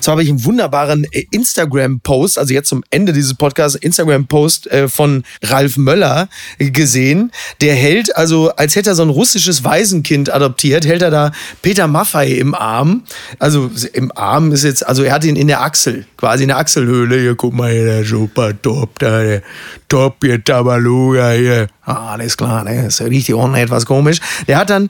So 0.06 0.12
habe 0.12 0.22
ich 0.22 0.28
einen 0.28 0.44
wunderbaren 0.44 1.04
äh, 1.10 1.26
Instagram-Post, 1.32 2.38
also 2.38 2.54
jetzt 2.54 2.68
zum 2.68 2.84
Ende 2.90 3.12
dieses 3.12 3.34
Podcasts, 3.34 3.74
Instagram-Post 3.74 4.68
äh, 4.68 4.86
von 4.86 5.24
Ralf 5.42 5.78
Möller 5.78 6.28
gesehen. 6.60 7.32
Der 7.60 7.74
hält, 7.74 8.16
also 8.16 8.50
als 8.50 8.76
hätte 8.76 8.90
er 8.90 8.94
so 8.94 9.02
ein 9.02 9.10
russisches 9.10 9.64
Waisenkind 9.64 10.32
adoptiert, 10.32 10.86
hält 10.86 11.02
er 11.02 11.10
da 11.10 11.32
Peter 11.60 11.88
Maffei 11.88 12.28
im 12.28 12.54
Arm. 12.54 13.02
Also 13.40 13.68
im 13.94 14.12
Arm 14.16 14.52
ist 14.52 14.62
jetzt, 14.62 14.86
also 14.86 15.02
er 15.02 15.12
hat 15.12 15.24
ihn 15.24 15.34
in 15.34 15.48
der 15.48 15.62
Achsel, 15.62 16.06
quasi 16.16 16.44
in 16.44 16.50
der 16.50 16.58
Achselhöhle. 16.58 17.18
Hier, 17.18 17.34
guck 17.34 17.54
mal 17.54 17.72
hier, 17.72 17.86
der 17.86 18.04
super 18.04 18.52
top, 18.62 19.00
der 19.00 19.42
top 19.88 20.18
hier, 20.22 20.44
Tabaluga 20.44 21.32
hier. 21.32 21.66
Ah, 21.82 22.12
alles 22.12 22.36
klar, 22.36 22.62
ne? 22.62 22.84
Das 22.84 23.00
riecht 23.00 23.26
hier 23.26 23.38
unten 23.38 23.56
etwas 23.56 23.86
komisch. 23.86 24.20
Der 24.46 24.58
hat 24.58 24.70
dann 24.70 24.88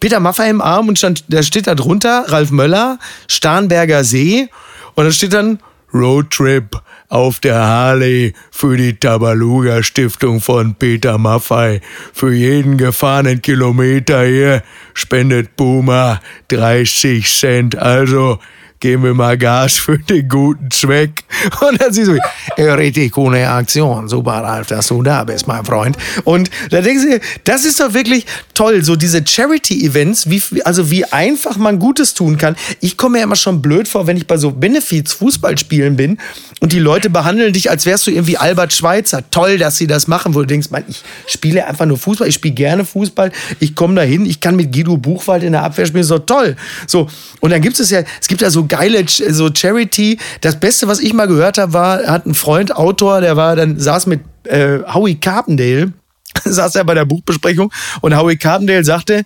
Peter 0.00 0.20
Maffay 0.20 0.50
im 0.50 0.60
Arm 0.60 0.88
und 0.88 0.98
stand, 0.98 1.24
da 1.28 1.42
steht 1.42 1.66
da 1.66 1.74
drunter 1.74 2.24
Ralf 2.28 2.50
Möller, 2.50 2.98
Starnberger 3.28 4.04
See 4.04 4.48
und 4.94 5.04
da 5.04 5.10
steht 5.10 5.32
dann 5.32 5.58
Roadtrip 5.92 6.80
auf 7.08 7.40
der 7.40 7.56
Harley 7.56 8.34
für 8.50 8.76
die 8.76 8.94
Tabaluga 8.94 9.82
Stiftung 9.82 10.40
von 10.40 10.74
Peter 10.74 11.16
Maffay. 11.16 11.80
Für 12.12 12.32
jeden 12.32 12.76
gefahrenen 12.76 13.40
Kilometer 13.40 14.24
hier 14.24 14.62
spendet 14.92 15.56
Puma 15.56 16.20
30 16.48 17.26
Cent. 17.26 17.76
Also 17.76 18.38
geben 18.80 19.02
wir 19.02 19.14
mal 19.14 19.36
Gas 19.36 19.74
für 19.74 19.98
den 19.98 20.28
guten 20.28 20.70
Zweck. 20.70 21.24
Und 21.60 21.80
dann 21.80 21.92
siehst 21.92 22.08
du, 22.08 22.18
richtig 22.62 23.12
coole 23.12 23.48
Aktion. 23.48 24.08
Super, 24.08 24.42
Ralf, 24.42 24.68
dass 24.68 24.88
du 24.88 25.02
da 25.02 25.24
bist, 25.24 25.46
mein 25.46 25.64
Freund. 25.64 25.96
Und 26.24 26.50
da 26.70 26.80
denkst 26.80 27.04
du 27.04 27.20
das 27.44 27.64
ist 27.64 27.80
doch 27.80 27.94
wirklich 27.94 28.26
toll, 28.54 28.84
so 28.84 28.96
diese 28.96 29.26
Charity-Events, 29.26 30.30
wie, 30.30 30.42
also 30.64 30.90
wie 30.90 31.04
einfach 31.04 31.56
man 31.56 31.78
Gutes 31.78 32.14
tun 32.14 32.38
kann. 32.38 32.56
Ich 32.80 32.96
komme 32.96 33.18
mir 33.18 33.24
immer 33.24 33.36
schon 33.36 33.62
blöd 33.62 33.88
vor, 33.88 34.06
wenn 34.06 34.16
ich 34.16 34.26
bei 34.26 34.36
so 34.36 34.50
Benefits 34.50 35.12
Fußballspielen 35.14 35.96
bin 35.96 36.18
und 36.60 36.72
die 36.72 36.78
Leute 36.78 37.10
behandeln 37.10 37.52
dich, 37.52 37.70
als 37.70 37.86
wärst 37.86 38.06
du 38.06 38.10
irgendwie 38.10 38.36
Albert 38.36 38.72
Schweitzer. 38.72 39.28
Toll, 39.30 39.58
dass 39.58 39.76
sie 39.76 39.86
das 39.86 40.06
machen, 40.06 40.34
wo 40.34 40.40
du 40.40 40.46
denkst, 40.46 40.70
man, 40.70 40.84
ich 40.88 41.02
spiele 41.26 41.66
einfach 41.66 41.86
nur 41.86 41.98
Fußball, 41.98 42.28
ich 42.28 42.34
spiele 42.34 42.54
gerne 42.54 42.84
Fußball, 42.84 43.32
ich 43.60 43.74
komme 43.74 43.94
dahin, 43.94 44.26
ich 44.26 44.40
kann 44.40 44.56
mit 44.56 44.72
Guido 44.72 44.96
Buchwald 44.96 45.42
in 45.42 45.52
der 45.52 45.64
Abwehr 45.64 45.86
spielen, 45.86 46.04
so 46.04 46.18
toll. 46.18 46.56
So, 46.86 47.08
und 47.40 47.50
dann 47.50 47.60
gibt 47.60 47.78
es 47.80 47.90
ja, 47.90 48.02
es 48.20 48.28
gibt 48.28 48.40
ja 48.40 48.50
so 48.50 48.67
geile 48.68 49.04
so 49.08 49.50
Charity. 49.52 50.18
Das 50.40 50.60
Beste, 50.60 50.88
was 50.88 51.00
ich 51.00 51.12
mal 51.12 51.26
gehört 51.26 51.58
habe, 51.58 51.72
war, 51.72 52.06
hat 52.06 52.26
ein 52.26 52.34
Freund, 52.34 52.74
Autor, 52.74 53.20
der 53.20 53.36
war 53.36 53.56
dann 53.56 53.78
saß 53.78 54.06
mit 54.06 54.20
äh, 54.44 54.78
Howie 54.92 55.16
Carpendale, 55.16 55.92
saß 56.44 56.76
er 56.76 56.84
bei 56.84 56.94
der 56.94 57.04
Buchbesprechung 57.04 57.72
und 58.00 58.16
Howie 58.16 58.36
Carpendale 58.36 58.84
sagte, 58.84 59.24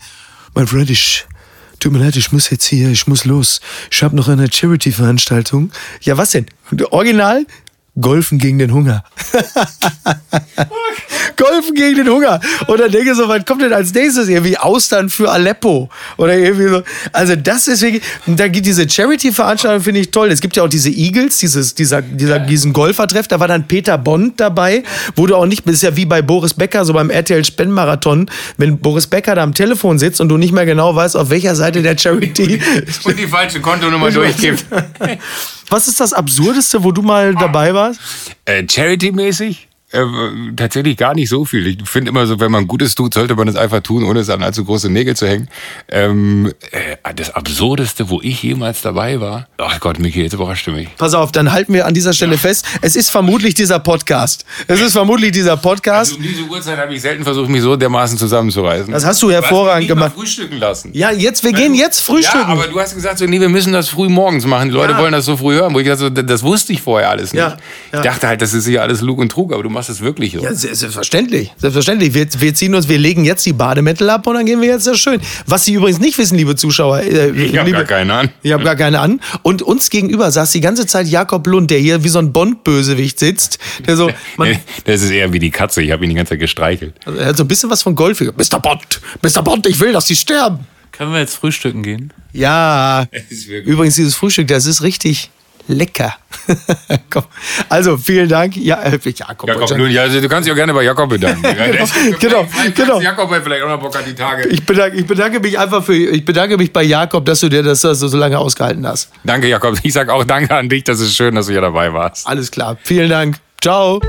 mein 0.55 0.66
Freund, 0.66 0.90
ich 0.90 1.26
Tut 1.83 1.92
mir 1.92 1.98
leid, 1.98 2.14
ich 2.14 2.31
muss 2.31 2.48
jetzt 2.50 2.66
hier, 2.66 2.90
ich 2.90 3.09
muss 3.09 3.24
los. 3.24 3.61
Ich 3.90 4.05
habe 4.05 4.14
noch 4.14 4.28
eine 4.28 4.46
Charity-Veranstaltung. 4.48 5.72
Ja, 6.02 6.16
was 6.16 6.31
denn? 6.31 6.46
Original? 6.92 7.44
Golfen 8.00 8.38
gegen 8.38 8.59
den 8.59 8.72
Hunger. 8.72 9.05
Golfen 11.37 11.74
gegen 11.74 11.96
den 11.96 12.09
Hunger. 12.09 12.40
Und 12.66 12.81
dann 12.81 12.90
denke 12.90 13.11
ich 13.11 13.16
so, 13.16 13.28
was 13.28 13.44
kommt 13.44 13.61
denn 13.61 13.72
als 13.72 13.92
nächstes? 13.92 14.28
Irgendwie 14.28 14.57
Austern 14.57 15.11
für 15.11 15.31
Aleppo. 15.31 15.90
Oder 16.16 16.38
irgendwie 16.38 16.68
so. 16.68 16.83
Also 17.12 17.37
das 17.37 17.68
ist 17.68 17.83
wirklich, 17.83 18.02
und 18.26 18.40
da 18.40 18.48
gibt 18.48 18.64
diese 18.64 18.88
Charity-Veranstaltung, 18.88 19.83
finde 19.83 20.00
ich 20.00 20.11
toll. 20.11 20.31
Es 20.31 20.40
gibt 20.40 20.57
ja 20.57 20.62
auch 20.62 20.68
diese 20.68 20.88
Eagles, 20.88 21.38
dieses, 21.38 21.74
dieser, 21.74 22.00
dieser, 22.00 22.38
diesen 22.38 22.72
Golfertreff. 22.72 23.28
Da 23.28 23.40
war 23.40 23.48
dann 23.48 23.68
Peter 23.68 23.98
Bond 23.98 24.40
dabei, 24.40 24.85
wo 25.14 25.26
du 25.26 25.37
auch 25.37 25.46
nicht, 25.46 25.66
das 25.66 25.74
ist 25.74 25.83
ja 25.83 25.94
wie 25.94 26.07
bei 26.07 26.22
Boris 26.22 26.55
Becker, 26.55 26.87
so 26.87 26.94
beim 26.94 27.11
RTL 27.11 27.44
Spendenmarathon, 27.44 28.31
wenn 28.57 28.78
Boris 28.78 29.07
Becker 29.07 29.35
da 29.35 29.42
am 29.42 29.52
Telefon 29.52 29.98
sitzt 29.98 30.22
und 30.22 30.31
du 30.31 30.38
nicht 30.38 30.52
mehr 30.52 30.64
genau 30.64 30.96
weißt, 30.96 31.16
auf 31.16 31.28
welcher 31.28 31.55
Seite 31.55 31.83
der 31.83 31.98
Charity. 31.98 32.59
Und 33.05 33.18
die 33.18 33.26
falsche 33.26 33.61
Kontonummer 33.61 34.11
durchgibt. 34.11 34.64
Was 35.72 35.88
ist 35.88 36.00
das 36.00 36.12
Absurdeste, 36.12 36.85
wo 36.85 36.92
du 36.92 37.00
mal 37.00 37.35
dabei 37.35 37.72
warst? 37.72 37.98
Äh, 38.44 38.62
Charity-mäßig? 38.68 39.68
Äh, 39.92 40.05
tatsächlich 40.57 40.96
gar 40.96 41.14
nicht 41.14 41.28
so 41.28 41.44
viel. 41.44 41.66
Ich 41.66 41.88
finde 41.88 42.11
immer 42.11 42.26
so, 42.26 42.40
wenn 42.40 42.50
man 42.50 42.66
Gutes 42.66 42.94
tut, 42.94 43.12
sollte 43.14 43.35
man 43.35 43.46
es 43.48 43.57
einfach 43.57 43.81
tun, 43.81 44.05
ohne 44.05 44.20
es 44.20 44.31
an 44.31 44.42
allzu 44.42 44.64
große 44.64 44.88
Nägel 44.90 45.14
zu 45.16 45.26
hängen. 45.26 45.48
Ähm, 45.88 46.52
äh, 46.70 47.14
das 47.14 47.35
Absurdeste, 47.35 48.09
wo 48.09 48.20
ich 48.22 48.42
jemals 48.42 48.81
dabei 48.83 49.20
war. 49.20 49.48
Ach 49.59 49.78
Gott, 49.81 49.98
Micky, 49.98 50.22
jetzt 50.22 50.33
überrascht 50.33 50.66
du 50.66 50.70
mich. 50.72 50.88
Pass 50.96 51.14
auf, 51.14 51.33
dann 51.33 51.52
halten 51.52 51.72
wir 51.74 51.87
an 51.87 51.94
dieser 51.94 52.12
Stelle 52.12 52.38
fest. 52.38 52.64
Es 52.81 52.96
ist 52.96 53.11
vermutlich 53.11 53.55
dieser 53.55 53.78
Podcast. 53.81 54.44
Es 54.66 54.81
ist 54.81 54.92
vermutlich 54.92 55.33
dieser 55.33 55.57
Podcast. 55.57 56.12
Also 56.12 56.16
um 56.16 56.22
diese 56.22 56.42
Uhrzeit 56.44 56.78
habe 56.78 56.94
ich 56.94 57.02
selten 57.02 57.24
versucht, 57.24 57.50
mich 57.50 57.61
so 57.62 57.76
dermaßen 57.76 58.16
zusammenzureißen. 58.16 58.92
Das 58.92 59.05
hast 59.05 59.22
du 59.22 59.31
hervorragend 59.31 59.90
du 59.90 59.94
gemacht. 59.94 60.12
frühstücken 60.14 60.57
lassen. 60.59 60.90
Ja, 60.94 61.11
jetzt, 61.11 61.44
wir 61.44 61.52
gehen 61.52 61.74
jetzt 61.74 62.00
frühstücken. 62.00 62.38
Ja, 62.40 62.46
aber 62.46 62.66
du 62.68 62.81
hast 62.81 62.94
gesagt, 62.94 63.18
so, 63.18 63.26
nee, 63.26 63.40
wir 63.40 63.48
müssen 63.50 63.72
das 63.72 63.88
früh 63.90 64.09
morgens 64.09 64.46
machen. 64.46 64.68
Die 64.70 64.74
Leute 64.74 64.92
Ja. 64.92 64.98
wollen 64.98 65.12
das 65.12 65.24
so 65.26 65.37
früh 65.37 65.55
hören. 65.55 65.74
Wo 65.74 65.81
ich 65.81 65.87
dachte, 65.87 65.98
so, 65.98 66.09
das 66.11 66.42
wusste 66.42 66.72
ich 66.72 66.81
vorher 66.83 67.11
alles 67.11 67.33
nicht. 67.35 67.40
Ja, 67.42 67.57
ja. 67.92 67.98
Ich 67.98 68.05
dachte 68.05 68.26
halt, 68.28 68.40
das 68.40 68.55
ist 68.55 68.66
hier 68.66 68.83
alles 68.83 69.00
Lug 69.02 69.18
und 69.18 69.31
Trug, 69.31 69.52
aber 69.52 69.62
du 69.62 69.68
machst 69.70 69.82
es 69.88 70.01
wirklich 70.01 70.33
so. 70.33 70.40
Ja, 70.42 70.55
se- 70.55 70.75
selbstverständlich. 70.75 71.53
Selbstverständlich. 71.57 72.14
Wir, 72.14 72.27
wir 72.38 72.55
ziehen 72.55 72.75
uns, 72.75 72.88
wir 72.88 72.99
legen 72.99 73.25
jetzt 73.25 73.45
die 73.47 73.53
Bademäntel 73.53 74.09
ab 74.11 74.27
und 74.27 74.35
dann 74.35 74.47
gehen 74.47 74.61
wir 74.61 74.68
jetzt 74.68 74.85
sehr 74.85 74.95
schön. 74.95 75.21
Was 75.47 75.64
Sie 75.64 75.75
übrigens 75.75 75.99
nicht 76.01 76.18
wissen, 76.18 76.37
liebe 76.37 76.57
Zuschauer. 76.57 77.01
Äh, 77.01 77.31
Ich 77.31 77.57
hab 77.59 77.66
liebe, 77.66 77.79
gar 77.79 77.85
keine 77.87 78.14
an. 78.14 78.31
Ich 78.42 78.53
habe 78.53 78.64
gar 78.64 78.77
keine 78.77 79.01
an. 79.01 79.21
Und 79.42 79.62
uns 79.62 79.90
gegenüber 79.90 80.31
saß 80.31 80.53
die 80.53 80.61
ganze 80.61 80.87
Zeit 80.87 81.07
Jakob 81.07 81.47
Lund, 81.47 81.71
der 81.71 81.79
hier 81.79 82.03
wie 82.05 82.09
so 82.09 82.18
ein 82.18 82.33
Bond-Bösewicht 82.33 83.18
sitzt. 83.18 83.59
Der 83.87 83.97
so, 83.97 84.11
man, 84.37 84.57
Das 84.85 85.03
ist 85.03 85.11
eher 85.11 85.33
wie 85.33 85.38
die 85.38 85.51
Katze. 85.51 85.83
Ich 85.83 85.90
habe 85.90 86.05
ihn 86.05 86.11
die 86.11 86.16
ganze 86.16 86.31
Zeit 86.31 86.40
gestreichelt. 86.40 86.95
also 87.05 87.18
er 87.18 87.27
hat 87.27 87.37
so 87.37 87.45
ein 87.45 87.49
bisschen 87.49 87.71
was 87.71 87.83
von 87.83 87.95
Golf. 87.95 88.21
Mr. 88.21 88.61
Bond, 88.61 89.01
Mr. 89.23 89.42
Bond, 89.42 89.66
ich 89.66 89.79
will, 89.81 89.92
dass 89.92 90.07
Sie 90.07 90.16
sterben. 90.16 90.61
Können 90.92 91.12
wir 91.12 91.21
jetzt 91.21 91.37
frühstücken 91.37 91.83
gehen? 91.83 92.12
Ja. 92.33 93.07
ist 93.31 93.47
Übrigens, 93.49 93.95
dieses 93.95 94.14
Frühstück, 94.14 94.49
das 94.49 94.66
ist 94.66 94.83
richtig. 94.83 95.31
Lecker. 95.68 96.14
Also, 97.68 97.96
vielen 97.96 98.29
Dank. 98.29 98.57
Ja, 98.57 98.83
äh, 98.83 98.98
Jakob. 99.05 99.48
Jakob, 99.48 99.77
nun, 99.77 99.90
ja, 99.90 100.03
also, 100.03 100.20
du 100.20 100.29
kannst 100.29 100.46
dich 100.46 100.53
auch 100.53 100.57
gerne 100.57 100.75
bei 100.75 100.83
Jakob 100.83 101.09
bedanken. 101.09 101.42
genau, 102.20 102.44
Vielleicht 102.44 102.75
genau. 102.75 103.01
Jakob 103.01 103.31
hat 103.31 103.42
vielleicht 103.42 103.62
auch 103.62 103.68
noch 103.68 103.81
Bock 103.81 103.96
an 103.96 104.03
die 104.07 104.14
Tage. 104.14 104.48
Ich 104.48 104.64
bedanke, 104.64 104.96
ich 104.96 105.07
bedanke 105.07 105.40
mich 105.40 105.59
einfach 105.59 105.85
für, 105.85 105.94
ich 105.94 106.25
bedanke 106.25 106.57
mich 106.57 106.72
bei 106.72 106.83
Jakob, 106.83 107.25
dass 107.25 107.40
du 107.40 107.48
dir 107.48 107.62
das 107.62 107.81
so 107.83 107.94
so 107.94 108.16
lange 108.16 108.38
ausgehalten 108.38 108.87
hast. 108.87 109.11
Danke, 109.25 109.48
Jakob. 109.48 109.79
Ich 109.83 109.92
sag 109.92 110.09
auch 110.09 110.25
Danke 110.25 110.55
an 110.55 110.68
dich. 110.68 110.85
Das 110.85 111.01
ist 111.01 111.14
schön, 111.14 111.35
dass 111.35 111.46
du 111.46 111.53
hier 111.53 111.61
dabei 111.61 111.92
warst. 111.92 112.27
Alles 112.27 112.51
klar. 112.51 112.77
Vielen 112.83 113.09
Dank. 113.09 113.37
Ciao. 113.61 114.01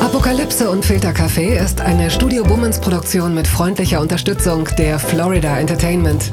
Apokalypse 0.00 0.68
und 0.68 0.84
Filterkaffee 0.84 1.56
ist 1.56 1.80
eine 1.80 2.10
Studio 2.10 2.42
Bummens 2.42 2.80
Produktion 2.80 3.34
mit 3.34 3.46
freundlicher 3.46 4.00
Unterstützung 4.00 4.68
der 4.76 4.98
Florida 4.98 5.58
Entertainment. 5.58 6.32